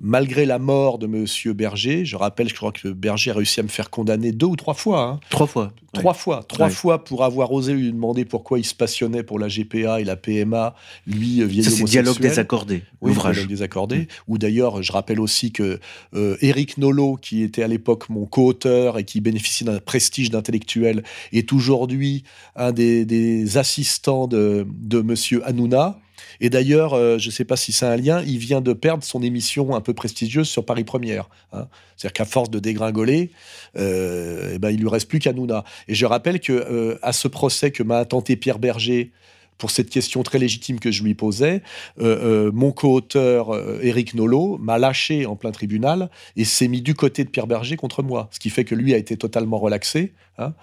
[0.00, 3.62] malgré la mort de Monsieur Berger, je rappelle, je crois que Berger a réussi à
[3.62, 5.02] me faire condamner deux ou trois fois.
[5.02, 5.20] Hein.
[5.30, 5.72] Trois fois.
[5.92, 6.44] Trois fois.
[6.46, 10.04] Trois fois pour avoir osé lui demander pourquoi il se passionnait pour la GPA et
[10.04, 10.74] la PMA,
[11.06, 12.82] lui, euh, vieil Ça, c'est Dialogue désaccordé.
[13.00, 14.08] Oui, Dialogue désaccordé.
[14.28, 15.80] Ou d'ailleurs, je rappelle aussi que
[16.14, 21.02] euh, Éric Nolot, qui était à l'époque mon co-auteur et qui bénéficie d'un prestige d'intellectuel,
[21.32, 22.22] est aujourd'hui
[22.54, 25.98] un des, assistants de, de Monsieur Hanouna.
[26.40, 29.04] Et d'ailleurs, euh, je ne sais pas si c'est un lien, il vient de perdre
[29.04, 31.28] son émission un peu prestigieuse sur Paris Première.
[31.52, 31.66] Hein.
[31.96, 33.30] C'est-à-dire qu'à force de dégringoler,
[33.76, 35.64] euh, eh ben, il lui reste plus qu'Anouna.
[35.88, 39.12] Et je rappelle que euh, à ce procès que m'a intenté Pierre Berger
[39.58, 41.62] pour cette question très légitime que je lui posais,
[41.98, 43.50] euh, mon co-auteur
[43.82, 47.76] Éric Nolot m'a lâché en plein tribunal et s'est mis du côté de Pierre Berger
[47.76, 50.54] contre moi, ce qui fait que lui a été totalement relaxé hein,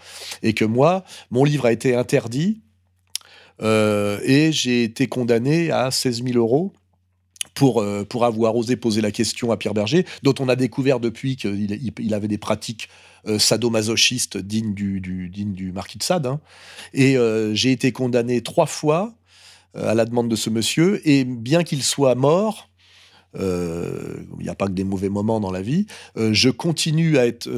[0.43, 2.61] et que moi, mon livre a été interdit
[3.61, 6.73] et j'ai été condamné à 16 000 euros
[7.55, 10.99] pour, euh, pour avoir osé poser la question à Pierre Berger, dont on a découvert
[10.99, 12.89] depuis qu'il il avait des pratiques
[13.27, 16.27] euh, sadomasochistes dignes du, du, du marquis de Sade.
[16.27, 16.39] Hein.
[16.93, 17.17] Et
[17.53, 19.15] j'ai été condamné trois fois
[19.73, 22.69] à la demande de ce monsieur, et bien qu'il soit mort,
[23.37, 27.49] il n'y a pas que des mauvais moments dans la vie, je continue à être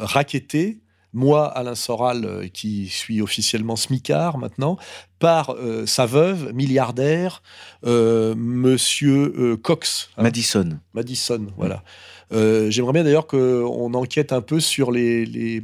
[0.00, 0.80] raquetté
[1.16, 4.76] moi, Alain Soral, euh, qui suis officiellement smicard maintenant,
[5.18, 7.42] par euh, sa veuve, milliardaire,
[7.86, 10.10] euh, Monsieur Cox.
[10.18, 10.22] hein.
[10.22, 10.78] Madison.
[10.92, 11.82] Madison, voilà.
[12.30, 15.62] J'aimerais bien d'ailleurs qu'on enquête un peu sur les,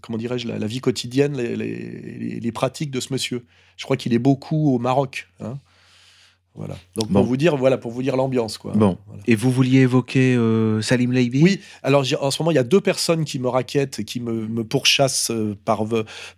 [0.00, 3.44] comment dirais-je, la, vie quotidienne, les, pratiques de ce monsieur.
[3.76, 5.28] Je crois qu'il est beaucoup au Maroc.
[5.40, 5.58] Hein.
[6.56, 6.76] Voilà.
[6.96, 8.72] Donc pour vous dire, voilà, pour vous dire l'ambiance, quoi.
[8.72, 8.96] Bon.
[9.26, 11.60] Et vous vouliez évoquer euh, Salim Leibi Oui.
[11.82, 15.30] Alors en ce moment, il y a deux personnes qui me raquettent, qui me, pourchassent
[15.30, 15.84] euh, par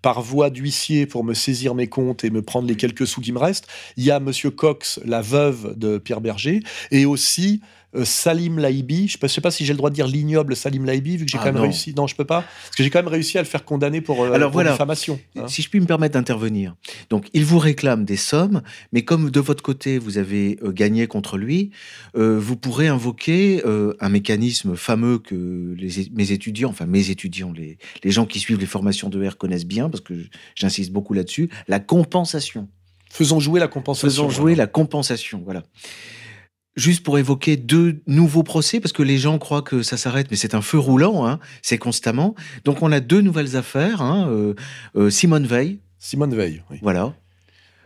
[0.03, 3.33] par voie d'huissier pour me saisir mes comptes et me prendre les quelques sous qui
[3.33, 3.69] me restent.
[3.97, 6.61] Il y a Monsieur Cox, la veuve de Pierre Berger,
[6.91, 7.61] et aussi
[7.95, 9.09] euh, Salim Laibi.
[9.09, 11.31] Je ne sais pas si j'ai le droit de dire l'ignoble Salim Laibi, vu que
[11.31, 11.95] j'ai ah quand même réussi.
[11.95, 12.43] Non, je peux pas.
[12.43, 14.73] Parce que j'ai quand même réussi à le faire condamner pour, euh, Alors, voilà.
[14.73, 15.19] diffamation.
[15.37, 15.49] Hein.
[15.49, 16.75] Si je puis me permettre d'intervenir.
[17.11, 18.63] Donc, il vous réclame des sommes,
[18.93, 21.71] mais comme de votre côté, vous avez euh, gagné contre lui,
[22.15, 28.11] vous pourrez invoquer un mécanisme fameux que les, mes étudiants, enfin mes étudiants, les, les
[28.11, 30.15] gens qui suivent les formations de R connaissent bien, parce que
[30.55, 32.69] j'insiste beaucoup là-dessus, la compensation.
[33.11, 34.09] Faisons jouer la compensation.
[34.09, 35.63] Faisons jouer la compensation, voilà.
[36.79, 40.37] Juste pour évoquer deux nouveaux procès, parce que les gens croient que ça s'arrête, mais
[40.37, 42.37] c'est un feu roulant, hein, c'est constamment.
[42.65, 44.01] Donc on a deux nouvelles affaires.
[44.01, 44.55] Hein, euh,
[44.95, 45.81] euh, Simone Veil.
[45.99, 46.79] Simone Veil, oui.
[46.81, 47.17] Voilà.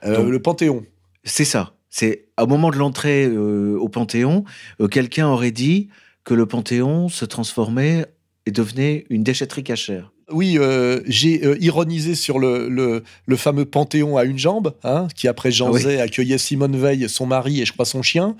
[0.05, 0.84] Euh, le Panthéon.
[1.24, 1.72] C'est ça.
[1.88, 4.45] C'est au moment de l'entrée au Panthéon,
[4.90, 5.88] quelqu'un aurait dit
[6.24, 8.05] que le Panthéon se transformait
[8.45, 10.12] et devenait une déchetterie cachère.
[10.33, 15.28] Oui, euh, j'ai euh, ironisé sur le, le, fameux Panthéon à une jambe, hein, qui
[15.28, 18.37] après Jean Zay accueillait Simone Veil, son mari et je crois son chien.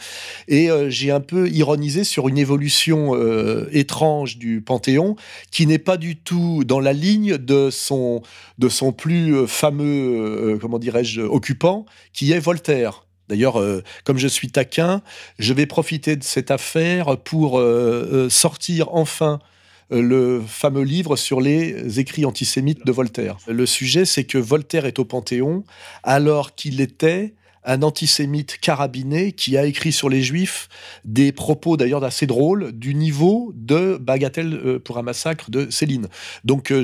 [0.49, 3.13] Et euh, j'ai un peu ironisé sur une évolution
[3.73, 5.17] étrange du Panthéon,
[5.51, 8.23] qui n'est pas du tout dans la ligne de son,
[8.59, 13.07] de son plus fameux, comment dirais-je, occupant, qui est Voltaire.
[13.29, 13.63] D'ailleurs,
[14.05, 15.03] comme je suis taquin,
[15.39, 17.63] je vais profiter de cette affaire pour
[18.29, 19.41] sortir enfin
[20.01, 23.37] le fameux livre sur les écrits antisémites de Voltaire.
[23.47, 25.65] Le sujet, c'est que Voltaire est au Panthéon
[26.03, 27.35] alors qu'il était
[27.65, 30.69] un antisémite carabiné qui a écrit sur les juifs
[31.05, 36.09] des propos d'ailleurs assez drôles du niveau de Bagatelle euh, pour un massacre de Céline.
[36.45, 36.83] Donc euh,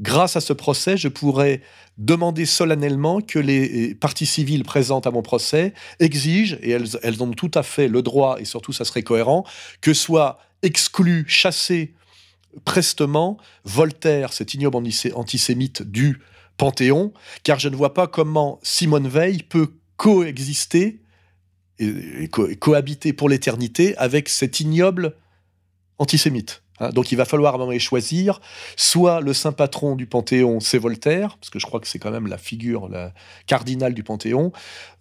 [0.00, 1.62] grâce à ce procès, je pourrais
[1.98, 7.50] demander solennellement que les parties civiles présentes à mon procès exigent, et elles, ont tout
[7.54, 9.44] à fait le droit, et surtout ça serait cohérent,
[9.80, 11.92] que soit exclu, chassé
[12.64, 14.76] prestement Voltaire, cet ignoble
[15.14, 16.20] antisémite du
[16.56, 21.00] Panthéon, car je ne vois pas comment Simone Veil peut coexister
[21.78, 25.16] et, cohabiter pour l'éternité avec cet ignoble
[25.98, 26.61] antisémite.
[26.80, 28.40] Hein, donc il va falloir à un moment choisir,
[28.76, 32.10] soit le saint patron du Panthéon, c'est Voltaire, parce que je crois que c'est quand
[32.10, 33.12] même la figure la
[33.46, 34.52] cardinale du Panthéon,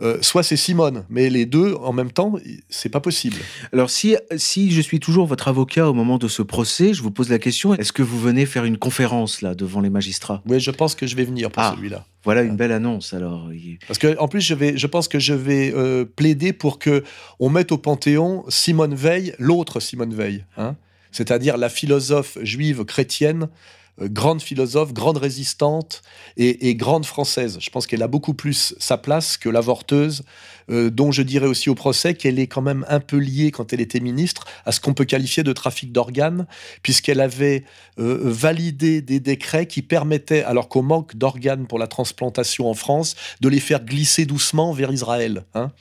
[0.01, 1.05] euh, soit c'est Simone.
[1.09, 2.35] Mais les deux, en même temps,
[2.69, 3.37] c'est pas possible.
[3.73, 7.11] Alors si, si je suis toujours votre avocat au moment de ce procès, je vous
[7.11, 10.41] pose la question, est-ce que vous venez faire une conférence là devant les magistrats?
[10.45, 12.05] Oui, je pense que je vais venir pour ah, celui-là.
[12.23, 13.49] Voilà une belle annonce alors.
[13.87, 17.03] Parce que en plus je vais, je pense que je vais euh, plaider pour que
[17.39, 20.45] on mette au Panthéon Simone Veil, l'autre Simone Veil.
[20.57, 20.75] Hein
[21.11, 23.49] c'est-à-dire la philosophe juive chrétienne,
[24.01, 26.01] euh, grande philosophe, grande résistante
[26.37, 27.57] et, grande française.
[27.59, 30.23] Je pense qu'elle a beaucoup plus sa place que l'avorteuse,
[30.69, 33.73] euh, dont je dirais aussi au procès qu'elle est quand même un peu liée, quand
[33.73, 36.47] elle était ministre, à ce qu'on peut qualifier de trafic d'organes,
[36.83, 37.65] puisqu'elle avait
[37.99, 43.15] euh, validé des décrets qui permettaient, alors qu'on manque d'organes pour la transplantation en France,
[43.41, 45.43] de les faire glisser doucement vers Israël.
[45.53, 45.71] Hein.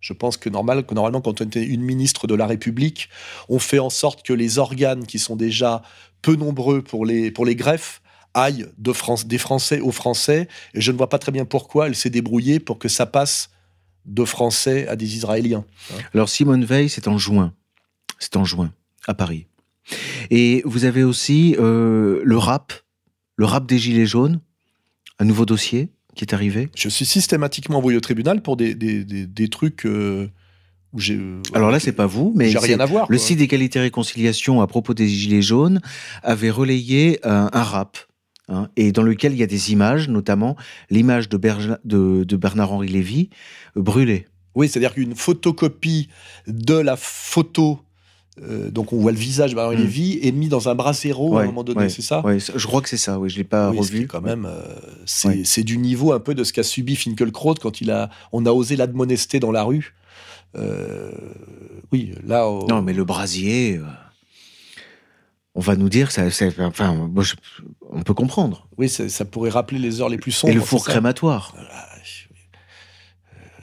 [0.00, 3.08] Je pense que, normal, que normalement, quand on est une ministre de la République,
[3.48, 5.82] on fait en sorte que les organes qui sont déjà
[6.22, 8.00] peu nombreux pour les, pour les greffes
[8.34, 8.92] aillent de
[9.26, 10.48] des Français aux Français.
[10.74, 13.50] Et je ne vois pas très bien pourquoi elle s'est débrouillée pour que ça passe
[14.06, 15.64] de Français à des Israéliens.
[16.14, 17.52] Alors Simone Veil, c'est en juin.
[18.18, 18.72] C'est en juin,
[19.06, 19.46] à Paris.
[20.30, 22.72] Et vous avez aussi euh, le rap,
[23.36, 24.40] le rap des Gilets jaunes,
[25.18, 26.68] un nouveau dossier qui est arrivé?
[26.76, 30.28] Je suis systématiquement envoyé au tribunal pour des, des, des, trucs euh,
[30.92, 31.16] où j'ai.
[31.16, 33.06] Euh, Alors là, c'est pas vous, mais j'ai rien à voir.
[33.08, 35.80] Le site d'égalité et réconciliation à propos des gilets jaunes
[36.22, 37.98] avait relayé un, rap.
[38.48, 40.56] Hein, et dans lequel il y a des images, notamment
[40.90, 41.38] l'image de,
[41.84, 43.30] de, de Bernard-Henri Lévy
[43.76, 44.26] euh, brûlée.
[44.56, 46.08] Oui, c'est-à-dire qu'une photocopie
[46.48, 47.80] de la photo
[48.42, 49.80] euh, donc on voit le visage de Marie mm.
[49.80, 52.22] Lévy est mis dans un brasero à un moment donné, c'est ça?
[52.24, 53.18] Oui, je crois que c'est ça.
[53.18, 54.06] Oui, je l'ai pas revu.
[54.06, 54.62] Quand même, euh,
[55.04, 58.50] c'est du niveau un peu de ce qu'a subi Finkelkraut quand il a, on a
[58.50, 59.94] osé l'admonester dans la rue.
[60.56, 61.10] Euh,
[61.92, 62.44] oui, là.
[62.68, 63.80] Non, mais le brasier.
[65.54, 66.22] On va nous dire, ça,
[66.60, 67.10] enfin,
[67.90, 68.68] on peut comprendre.
[68.78, 70.52] Oui, ça, pourrait rappeler les heures les plus sombres.
[70.52, 71.54] Et le four crématoire.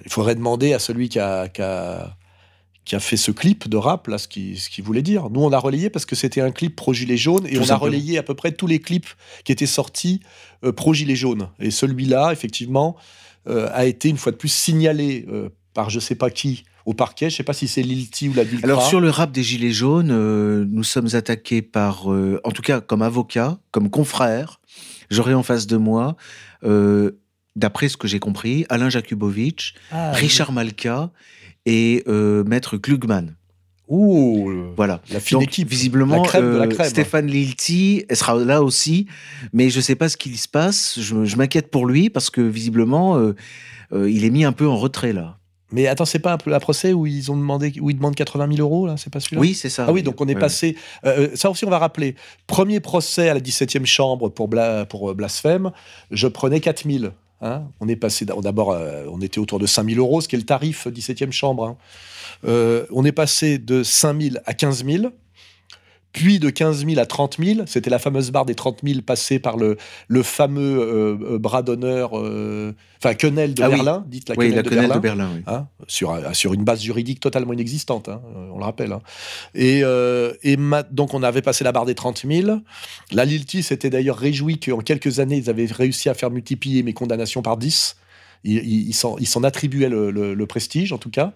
[0.06, 2.17] Il faudrait demander à celui qui a qui a
[3.00, 5.30] fait ce clip de rap, là, ce qu'il ce qu'il voulait dire.
[5.30, 7.76] Nous, on a relayé parce que c'était un clip pro-gilet jaune et Tout on a
[7.76, 9.08] relayé à peu près tous les clips
[9.44, 10.22] qui étaient sortis
[10.64, 11.50] euh, pro-gilet jaune.
[11.60, 12.96] Et celui-là, effectivement,
[13.48, 16.94] euh, a été une fois de plus signalé euh, par je sais pas qui au
[16.94, 17.30] parquet.
[17.30, 18.66] Je sais pas si c'est Lilti ou la Dulcra.
[18.66, 22.62] Alors sur le rap des Gilets jaunes, euh, nous sommes attaqués par, euh, en tout
[22.62, 24.60] cas comme avocat, comme confrère,
[25.12, 26.16] j'aurai en face de moi,
[26.64, 27.12] euh,
[27.58, 31.12] d'après ce que j'ai compris, Alain Jakubowicz, Ah, Richard Malka
[31.68, 33.36] et euh, Maître Klugman.
[33.90, 35.02] Ouh, Voilà.
[35.12, 35.70] la fine Donc, équipe.
[35.70, 36.90] visiblement, La crème de la euh, crème.
[36.90, 39.08] Stéphane Lilti, elle sera là aussi,
[39.54, 41.00] mais je ne sais pas ce qu'il se passe.
[41.00, 43.34] Je, je m'inquiète pour lui parce que visiblement, euh,
[44.10, 45.38] il est mis un peu en retrait là.
[45.72, 48.16] Mais attends, c'est pas un peu la procès où ils ont demandé, où ils demandent
[48.16, 49.42] 80 000 euros là, c'est pas celui-là?
[49.42, 49.86] Oui, c'est ça.
[49.88, 50.78] Ah oui, donc on est passé.
[51.06, 52.16] euh, ça aussi, on va rappeler.
[52.46, 55.72] Premier procès à la 17e chambre pour, bla- pour blasphème,
[56.12, 57.12] je prenais 4 000.
[57.42, 57.64] Hein.
[57.80, 60.36] on est passé d'a- d'abord, euh, on était autour de 5 000 euros, ce qui
[60.36, 61.66] est le tarif 17e chambre.
[61.66, 61.78] hein.
[62.46, 65.06] Euh, on est passé de 5 000 à 15 000.
[66.14, 69.38] Puis de 15 000 à 30 000, c'était la fameuse barre des 30 000 passée
[69.38, 69.78] par le,
[70.08, 73.76] le fameux euh, euh, bras d'honneur, euh, enfin quenelle de Ah oui.
[73.76, 75.30] Berlin, dites la Oui, quenelle la de quenelle Berlin de Berlin.
[75.36, 75.44] oui.
[75.46, 78.94] hein, sur, un- sur une base juridique totalement inexistante, hein, euh, on le rappelle.
[78.94, 79.02] hein.
[79.54, 80.34] Et, euh,
[80.92, 82.58] donc on avait passé la barre des 30 000.
[83.12, 86.94] La Lilti s'était d'ailleurs réjoui qu'en quelques années, ils avaient réussi à faire multiplier mes
[86.94, 87.96] condamnations par 10.
[88.44, 91.34] Ils il, s'en attribuaient le, le- le prestige, en tout cas.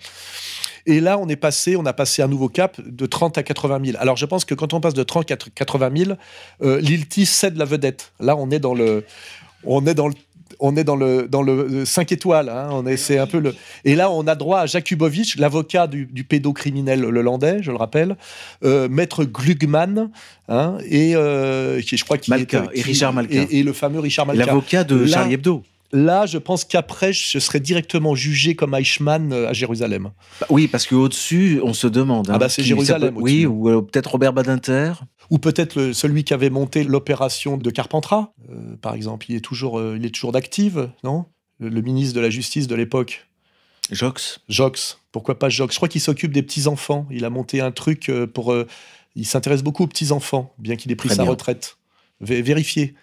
[0.85, 3.79] Et là, on est passé, on a passé un nouveau cap de 30 à 80
[3.85, 3.97] 000.
[3.99, 6.11] Alors, je pense que quand on passe de 30 à 80 000,
[6.63, 8.11] euh, Lilti cède la vedette.
[8.19, 9.03] Là, on est dans le,
[9.63, 10.13] on est dans le,
[10.59, 12.49] on est dans le, dans le 5 étoiles.
[12.49, 12.67] hein.
[12.71, 13.55] On est, c'est un peu le.
[13.85, 18.15] Et là, on a droit à Jakubowicz, l'avocat du, du pédocriminel hollandais, je le rappelle,
[18.63, 20.09] euh, maître Glugman,
[20.49, 23.33] hein, et euh, qui, je crois qu'il Malka, est- et Richard Malka.
[23.49, 24.45] et, et le fameux Richard Malka.
[24.45, 25.63] L'avocat de Là- Charlie Hebdo.
[25.93, 30.11] Là, je pense qu'après, je serais directement jugé comme Eichmann euh, à Jérusalem.
[30.39, 32.29] Bah oui, parce qu'au-dessus, on se demande.
[32.31, 34.93] Ah bah, c'est Jérusalem peut- Oui, ou euh, peut-être Robert Badinter.
[35.29, 39.25] Ou peut-être celui qui avait monté l'opération de Carpentras, euh, par exemple.
[39.29, 41.25] Il est toujours, euh, il est toujours d'active, non?
[41.59, 43.27] Le, le ministre de la Justice de l'époque,
[43.91, 44.39] Jox.
[44.49, 44.99] Jox.
[45.11, 45.73] Pourquoi pas Jox?
[45.73, 47.05] Je crois qu'il s'occupe des petits-enfants.
[47.11, 48.55] Il a monté un truc pour...
[49.15, 51.31] il s'intéresse beaucoup aux petits-enfants, bien qu'il ait pris Très sa bien.
[51.31, 51.77] retraite.
[52.23, 52.93] Vé- vérifiez.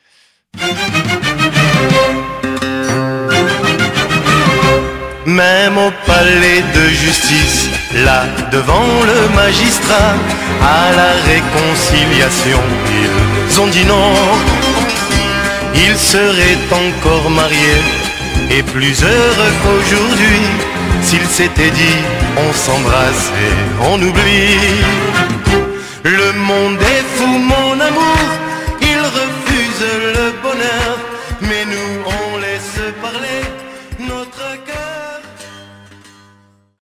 [5.26, 7.68] Même au palais de justice,
[8.04, 10.14] là devant le magistrat,
[10.62, 12.62] à la réconciliation,
[13.50, 14.12] ils ont dit non.
[15.74, 17.82] Ils seraient encore mariés
[18.50, 20.42] et plus heureux qu'aujourd'hui
[21.02, 21.98] s'ils s'étaient dit
[22.36, 23.54] on s'embrasse et
[23.90, 24.58] on oublie.
[26.04, 27.38] Le monde est fou,